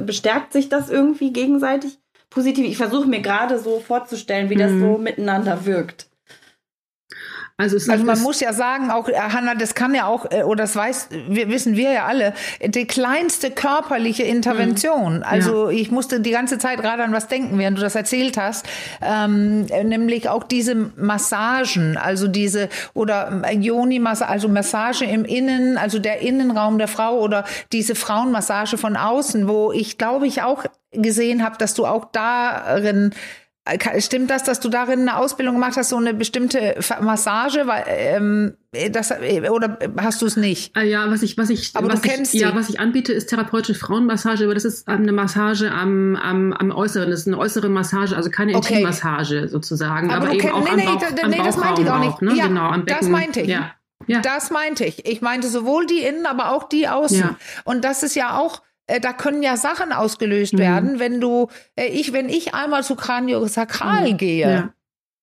[0.00, 1.98] bestärkt sich das irgendwie gegenseitig
[2.30, 2.64] positiv?
[2.66, 4.80] Ich versuche mir gerade so vorzustellen, wie das mhm.
[4.80, 6.07] so miteinander wirkt.
[7.60, 10.62] Also, also man muss ja sagen, auch äh, Hanna, das kann ja auch, äh, oder
[10.62, 12.32] das weiß, wir, wissen wir ja alle,
[12.64, 15.16] die kleinste körperliche Intervention.
[15.16, 15.22] Mhm.
[15.24, 15.76] Also ja.
[15.76, 18.64] ich musste die ganze Zeit gerade an was denken, während du das erzählt hast,
[19.02, 26.20] ähm, nämlich auch diese Massagen, also diese oder Yoni-Massage, also Massage im Innen, also der
[26.20, 31.58] Innenraum der Frau oder diese Frauenmassage von außen, wo ich glaube ich auch gesehen habe,
[31.58, 33.12] dass du auch darin
[33.98, 37.66] Stimmt das, dass du darin eine Ausbildung gemacht hast, so eine bestimmte Massage?
[37.66, 38.54] Weil, ähm,
[38.90, 39.12] das,
[39.50, 40.76] oder hast du es nicht?
[40.76, 43.12] Ah, ja, was ich, was ich, aber was du kennst ich, ja, was ich anbiete,
[43.12, 47.10] ist therapeutische Frauenmassage, aber das ist eine Massage am, am, am Äußeren.
[47.10, 48.74] Das ist eine äußere Massage, also keine okay.
[48.74, 51.90] Intimmassage sozusagen, aber, aber eben auch nee, am Bauch, nee, am nee, das meinte ich
[51.90, 52.12] auch nicht.
[52.12, 52.34] Auch, ne?
[52.34, 53.00] ja, genau, am Becken.
[53.00, 53.48] Das meinte ich.
[53.48, 53.72] Ja.
[54.06, 54.20] Ja.
[54.20, 55.06] Das meinte ich.
[55.06, 57.18] Ich meinte sowohl die innen, aber auch die außen.
[57.18, 57.36] Ja.
[57.64, 58.67] Und das ist ja auch äh,
[59.00, 60.58] da können ja Sachen ausgelöst mhm.
[60.58, 64.16] werden, wenn du, äh, ich, wenn ich einmal zu Kraniosakral mhm.
[64.16, 64.50] gehe.
[64.50, 64.74] Ja.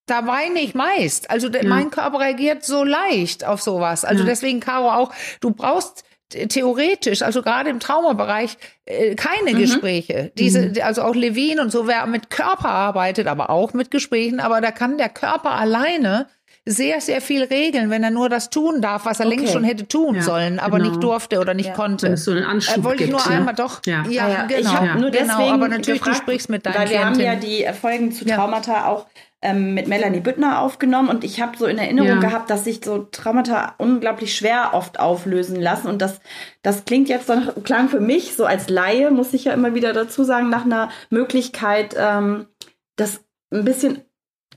[0.07, 1.32] Da weine ich meist.
[1.32, 1.63] Also ja.
[1.63, 4.05] mein Körper reagiert so leicht auf sowas.
[4.05, 4.30] Also ja.
[4.30, 5.11] deswegen, Caro, auch,
[5.41, 9.59] du brauchst theoretisch, also gerade im Traumabereich, äh, keine mhm.
[9.59, 10.32] Gespräche.
[10.38, 10.76] Diese, mhm.
[10.84, 14.72] also auch Levin und so, wer mit Körper arbeitet, aber auch mit Gesprächen, aber da
[14.72, 16.28] kann der Körper alleine
[16.68, 19.36] sehr, sehr viel regeln, wenn er nur das tun darf, was er okay.
[19.36, 20.89] längst schon hätte tun ja, sollen, aber genau.
[20.89, 21.74] nicht durfte oder nicht ja.
[21.74, 22.07] konnte.
[22.07, 23.82] Wenn es so einen Anschub äh, wollte ich nur gibt, einmal doch.
[23.86, 24.59] Ja, ja, ja genau.
[24.59, 27.28] Ich habe nur genau, deswegen aber natürlich gefragt, du sprichst mit deinen Weil wir Klientin.
[27.28, 29.05] haben ja die Folgen zu Traumata auch
[29.43, 33.03] ähm, mit Melanie Büttner aufgenommen und ich habe so in Erinnerung gehabt, dass sich so
[33.11, 36.20] Traumata unglaublich schwer oft auflösen lassen und das,
[36.63, 39.93] das klingt jetzt so, klang für mich so als Laie, muss ich ja immer wieder
[39.93, 42.47] dazu sagen, nach einer Möglichkeit, ähm,
[42.95, 44.01] das ein bisschen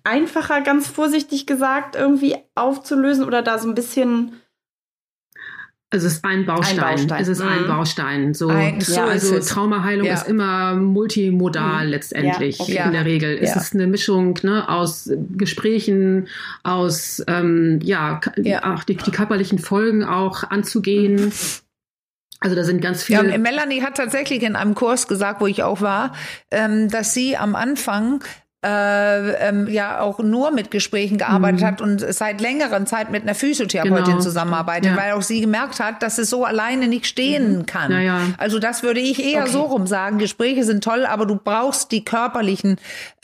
[0.04, 4.40] einfacher, ganz vorsichtig gesagt, irgendwie aufzulösen oder da so ein bisschen.
[5.90, 6.80] Also es ist ein Baustein.
[6.80, 7.22] Ein Baustein.
[7.22, 7.48] Es ist mhm.
[7.48, 8.34] ein Baustein.
[8.34, 10.14] So, ein, so ja, also Traumaheilung ja.
[10.14, 11.90] ist immer multimodal mhm.
[11.90, 12.58] letztendlich.
[12.58, 12.82] Ja, okay.
[12.86, 16.28] In der Regel es ist eine Mischung ne, aus Gesprächen,
[16.62, 18.20] aus ähm, ja,
[18.62, 21.26] auch die, die, körperlichen Folgen auch anzugehen.
[21.26, 21.32] Mhm
[22.40, 23.30] Also da sind ganz viele.
[23.30, 26.14] Ja, Melanie hat tatsächlich in einem Kurs gesagt, wo ich auch war,
[26.50, 28.22] ähm, dass sie am Anfang
[28.64, 31.64] äh, ähm, ja auch nur mit Gesprächen gearbeitet mhm.
[31.64, 34.18] hat und seit längerer Zeit mit einer Physiotherapeutin genau.
[34.18, 34.96] zusammenarbeitet, ja.
[34.96, 37.66] weil auch sie gemerkt hat, dass es so alleine nicht stehen mhm.
[37.66, 37.92] kann.
[37.92, 38.20] Ja, ja.
[38.36, 39.52] Also das würde ich eher okay.
[39.52, 40.18] so rum sagen.
[40.18, 42.78] Gespräche sind toll, aber du brauchst die körperlichen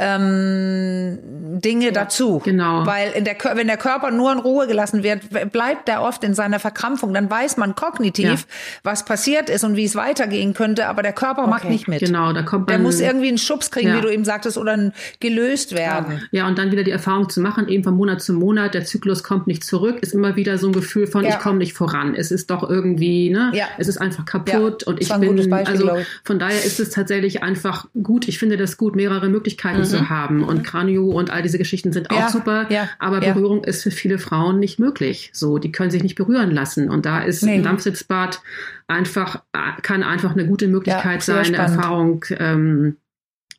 [0.04, 1.18] ähm,
[1.60, 2.40] Dinge dazu.
[2.44, 2.86] Genau.
[2.86, 6.34] Weil in der, wenn der Körper nur in Ruhe gelassen wird, bleibt er oft in
[6.34, 7.14] seiner Verkrampfung.
[7.14, 8.46] Dann weiß man kognitiv,
[8.82, 11.50] was passiert ist und wie es weitergehen könnte, aber der Körper okay.
[11.50, 12.00] macht nicht mit.
[12.00, 14.72] Genau, da kommt man, Der muss irgendwie einen Schubs kriegen, wie du eben sagtest, oder
[14.72, 16.22] ein gelöst werden.
[16.30, 19.22] Ja, und dann wieder die Erfahrung zu machen, eben von Monat zu Monat, der Zyklus
[19.22, 21.30] kommt nicht zurück, ist immer wieder so ein Gefühl von, ja.
[21.30, 22.14] ich komme nicht voran.
[22.14, 23.66] Es ist doch irgendwie, ne, ja.
[23.78, 24.92] es ist einfach kaputt ja.
[24.92, 28.28] und ich bin, Beispiel, also von daher ist es tatsächlich einfach gut.
[28.28, 29.84] Ich finde das gut, mehrere Möglichkeiten mhm.
[29.84, 30.38] zu haben.
[30.38, 30.44] Mhm.
[30.44, 32.68] Und Kranio und all diese Geschichten sind auch super,
[32.98, 35.30] aber Berührung ist für viele Frauen nicht möglich.
[35.32, 36.90] So, die können sich nicht berühren lassen.
[36.90, 37.54] Und da ist nee.
[37.54, 38.40] ein Dampfsitzbad
[38.86, 39.42] einfach,
[39.82, 42.96] kann einfach eine gute Möglichkeit sein, eine Erfahrung ähm,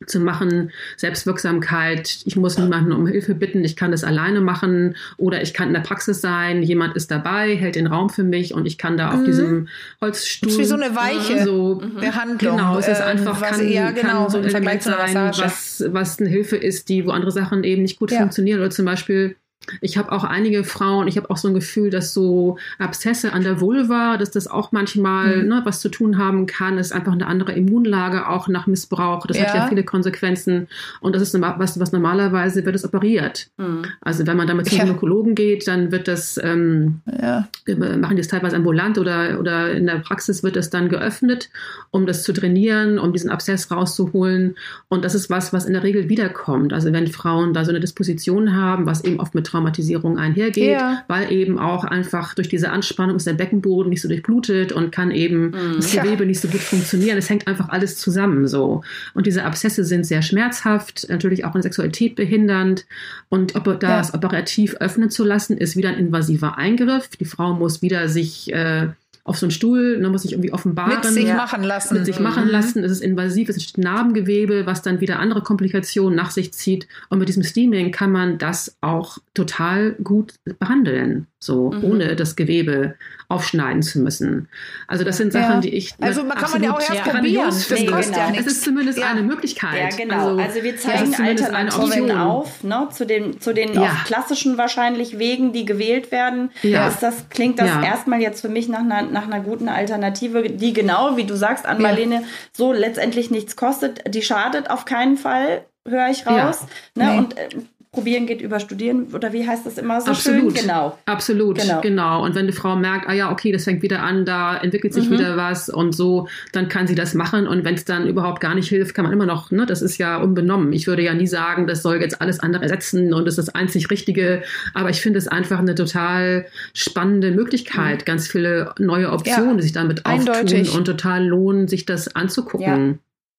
[0.04, 5.40] zu machen, Selbstwirksamkeit, ich muss niemanden um Hilfe bitten, ich kann das alleine machen oder
[5.40, 8.66] ich kann in der Praxis sein, jemand ist dabei, hält den Raum für mich und
[8.66, 9.24] ich kann da auf mhm.
[9.24, 9.68] diesem
[10.00, 10.48] Holzstuhl.
[10.48, 12.00] Das ist wie so eine weiche so, mhm.
[12.00, 12.56] Behandlung.
[12.56, 16.18] Genau, es ist einfach, was, kann, ja, genau, kann so ein Vergleich sein, was, was
[16.18, 18.18] eine Hilfe ist, die, wo andere Sachen eben nicht gut ja.
[18.18, 19.36] funktionieren oder zum Beispiel
[19.80, 23.42] ich habe auch einige Frauen, ich habe auch so ein Gefühl, dass so Abszesse an
[23.42, 25.48] der Vulva, dass das auch manchmal mhm.
[25.48, 29.26] ne, was zu tun haben kann, ist einfach eine andere Immunlage auch nach Missbrauch.
[29.26, 29.46] Das ja.
[29.46, 30.68] hat ja viele Konsequenzen
[31.00, 33.48] und das ist was, was normalerweise wird es operiert.
[33.56, 33.82] Mhm.
[34.00, 34.78] Also wenn man damit zum.
[34.78, 37.48] Gynäkologen geht, dann wird das ähm, ja.
[37.66, 41.50] machen die es teilweise ambulant oder oder in der Praxis wird es dann geöffnet,
[41.90, 44.56] um das zu trainieren, um diesen Abszess rauszuholen
[44.88, 46.72] und das ist was, was in der Regel wiederkommt.
[46.72, 51.02] Also wenn Frauen da so eine Disposition haben, was eben oft mit Traumatisierung einhergeht, ja.
[51.08, 55.10] weil eben auch einfach durch diese Anspannung ist der Beckenboden nicht so durchblutet und kann
[55.10, 55.76] eben mhm.
[55.76, 56.26] das Gewebe ja.
[56.26, 57.16] nicht so gut funktionieren.
[57.16, 58.82] Es hängt einfach alles zusammen so.
[59.14, 62.86] Und diese Abszesse sind sehr schmerzhaft, natürlich auch in Sexualität behindernd.
[63.28, 64.14] Und ob das ja.
[64.14, 67.08] operativ öffnen zu lassen, ist wieder ein invasiver Eingriff.
[67.08, 68.88] Die Frau muss wieder sich äh,
[69.26, 70.94] auf so einen Stuhl, dann muss ich irgendwie offenbaren.
[70.94, 71.94] Mit sich machen lassen.
[71.94, 72.50] Mit sich machen mhm.
[72.50, 72.84] lassen.
[72.84, 76.86] Es ist invasiv, es ist Narbengewebe, was dann wieder andere Komplikationen nach sich zieht.
[77.08, 81.84] Und mit diesem Steaming kann man das auch total gut behandeln, so mhm.
[81.84, 82.94] ohne das Gewebe
[83.28, 84.48] aufschneiden zu müssen.
[84.86, 85.60] Also das sind Sachen, ja.
[85.60, 87.46] die ich also man kann man ja auch erst probieren.
[87.46, 88.26] Das nee, kostet genau.
[88.26, 88.46] ja nichts.
[88.46, 89.08] Es ist zumindest ja.
[89.08, 89.92] eine Möglichkeit.
[89.92, 90.36] Ja, genau.
[90.36, 93.96] Also, also wir zeigen Alternativen auf, ne, zu den zu den ja.
[94.04, 96.50] klassischen wahrscheinlich Wegen, die gewählt werden.
[96.62, 96.88] Ja.
[96.88, 100.72] Ist das klingt das erstmal jetzt für mich nach einer nach einer guten Alternative, die
[100.72, 102.22] genau wie du sagst, an Marlene
[102.52, 104.02] so letztendlich nichts kostet.
[104.14, 106.66] Die schadet auf keinen Fall höre ich raus.
[106.94, 107.10] Ne?
[107.10, 107.18] Nee.
[107.18, 107.48] Und äh,
[107.96, 110.54] Probieren geht über Studieren oder wie heißt das immer so Absolut.
[110.54, 110.66] schön?
[110.66, 110.98] Genau.
[111.06, 111.80] Absolut, genau.
[111.80, 112.24] genau.
[112.24, 115.08] Und wenn die Frau merkt, ah ja, okay, das fängt wieder an, da entwickelt sich
[115.08, 115.14] mhm.
[115.14, 117.48] wieder was und so, dann kann sie das machen.
[117.48, 119.96] Und wenn es dann überhaupt gar nicht hilft, kann man immer noch, ne, das ist
[119.96, 120.74] ja unbenommen.
[120.74, 123.54] Ich würde ja nie sagen, das soll jetzt alles andere ersetzen und das ist das
[123.54, 124.42] einzig Richtige.
[124.74, 126.44] Aber ich finde es einfach eine total
[126.74, 128.04] spannende Möglichkeit, mhm.
[128.04, 129.56] ganz viele neue Optionen, ja.
[129.56, 130.68] die sich damit Eindeutig.
[130.68, 132.88] auftun und total lohnen, sich das anzugucken.
[132.90, 132.98] Ja.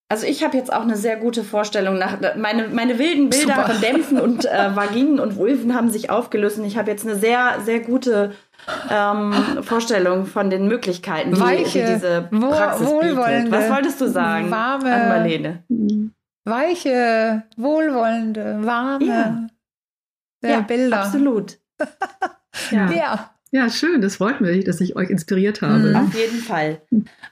[0.09, 1.97] Also ich habe jetzt auch eine sehr gute Vorstellung.
[1.97, 3.69] Nach, meine, meine wilden Bilder Super.
[3.69, 7.17] von Dämpfen und äh, Vaginen und Vulven haben sich aufgelöst und ich habe jetzt eine
[7.17, 8.33] sehr, sehr gute
[8.89, 9.33] ähm,
[9.63, 13.51] Vorstellung von den Möglichkeiten, die, Weiche, die diese Praxis bietet.
[13.51, 15.63] Was wolltest du sagen, warme, an Marlene?
[16.45, 19.47] Weiche, wohlwollende, warme ja.
[20.49, 21.01] ja Bilder.
[21.01, 21.59] Absolut.
[22.71, 22.91] ja.
[22.91, 23.36] ja.
[23.51, 25.89] Ja, schön, das freut mich, dass ich euch inspiriert habe.
[25.89, 25.95] Mhm.
[25.95, 26.81] Auf jeden Fall.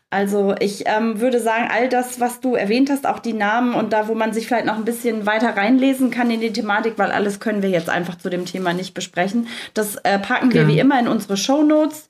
[0.09, 3.91] Also ich ähm, würde sagen, all das, was du erwähnt hast, auch die Namen und
[3.91, 7.11] da, wo man sich vielleicht noch ein bisschen weiter reinlesen kann in die Thematik, weil
[7.11, 10.67] alles können wir jetzt einfach zu dem Thema nicht besprechen, das äh, packen wir ja.
[10.69, 12.07] wie immer in unsere Show Notes.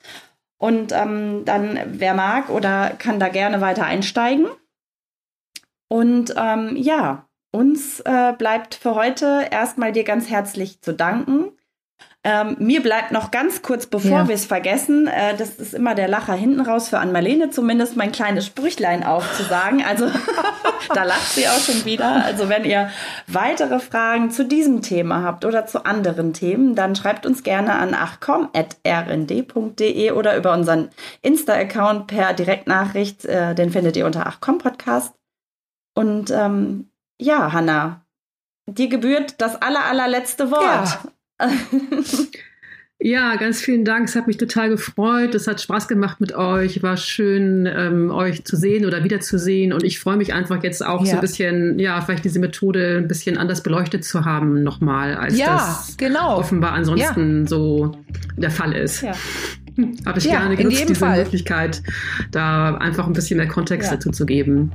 [0.57, 4.47] Und ähm, dann, wer mag oder kann da gerne weiter einsteigen.
[5.89, 11.51] Und ähm, ja, uns äh, bleibt für heute erstmal dir ganz herzlich zu danken
[12.27, 14.27] ähm, mir bleibt noch ganz kurz, bevor ja.
[14.27, 18.11] wir es vergessen, äh, das ist immer der Lacher hinten raus für Ann-Marlene, zumindest mein
[18.11, 19.83] kleines Sprüchlein aufzusagen.
[19.87, 20.07] Also
[20.95, 22.25] da lacht sie auch schon wieder.
[22.25, 22.89] Also wenn ihr
[23.27, 27.93] weitere Fragen zu diesem Thema habt oder zu anderen Themen, dann schreibt uns gerne an
[27.93, 28.51] achcom.rnd.de
[30.09, 30.89] oder über unseren
[31.21, 33.23] Insta-Account per Direktnachricht.
[33.25, 35.13] Äh, den findet ihr unter achcom Podcast.
[35.93, 36.89] Und ähm,
[37.21, 38.01] ja, Hanna,
[38.65, 40.63] dir gebührt das aller, allerletzte Wort.
[40.63, 41.01] Ja.
[42.97, 44.07] Ja, ganz vielen Dank.
[44.07, 45.35] Es hat mich total gefreut.
[45.35, 46.81] Es hat Spaß gemacht mit euch.
[46.81, 49.73] War schön, ähm, euch zu sehen oder wiederzusehen.
[49.73, 51.07] Und ich freue mich einfach jetzt auch ja.
[51.07, 55.37] so ein bisschen, ja, vielleicht diese Methode ein bisschen anders beleuchtet zu haben nochmal, als
[55.37, 56.37] ja, das genau.
[56.37, 57.47] offenbar ansonsten ja.
[57.47, 57.91] so
[58.37, 59.01] der Fall ist.
[59.01, 59.11] Ja.
[60.05, 61.19] Habe ich gerne genutzt, diese Fall.
[61.19, 61.83] Möglichkeit,
[62.31, 64.71] da einfach ein bisschen mehr Kontext dazu zu geben.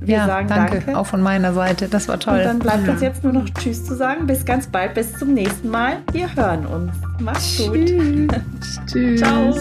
[0.00, 1.88] Wir ja, sagen danke, danke, auch von meiner Seite.
[1.88, 2.38] Das war toll.
[2.38, 4.26] Und dann bleibt uns jetzt nur noch Tschüss zu sagen.
[4.26, 5.98] Bis ganz bald, bis zum nächsten Mal.
[6.12, 6.92] Wir hören uns.
[7.20, 7.86] Mach's gut.
[7.86, 8.28] Tschüss.
[8.86, 9.20] Tschüss.
[9.20, 9.54] Ciao.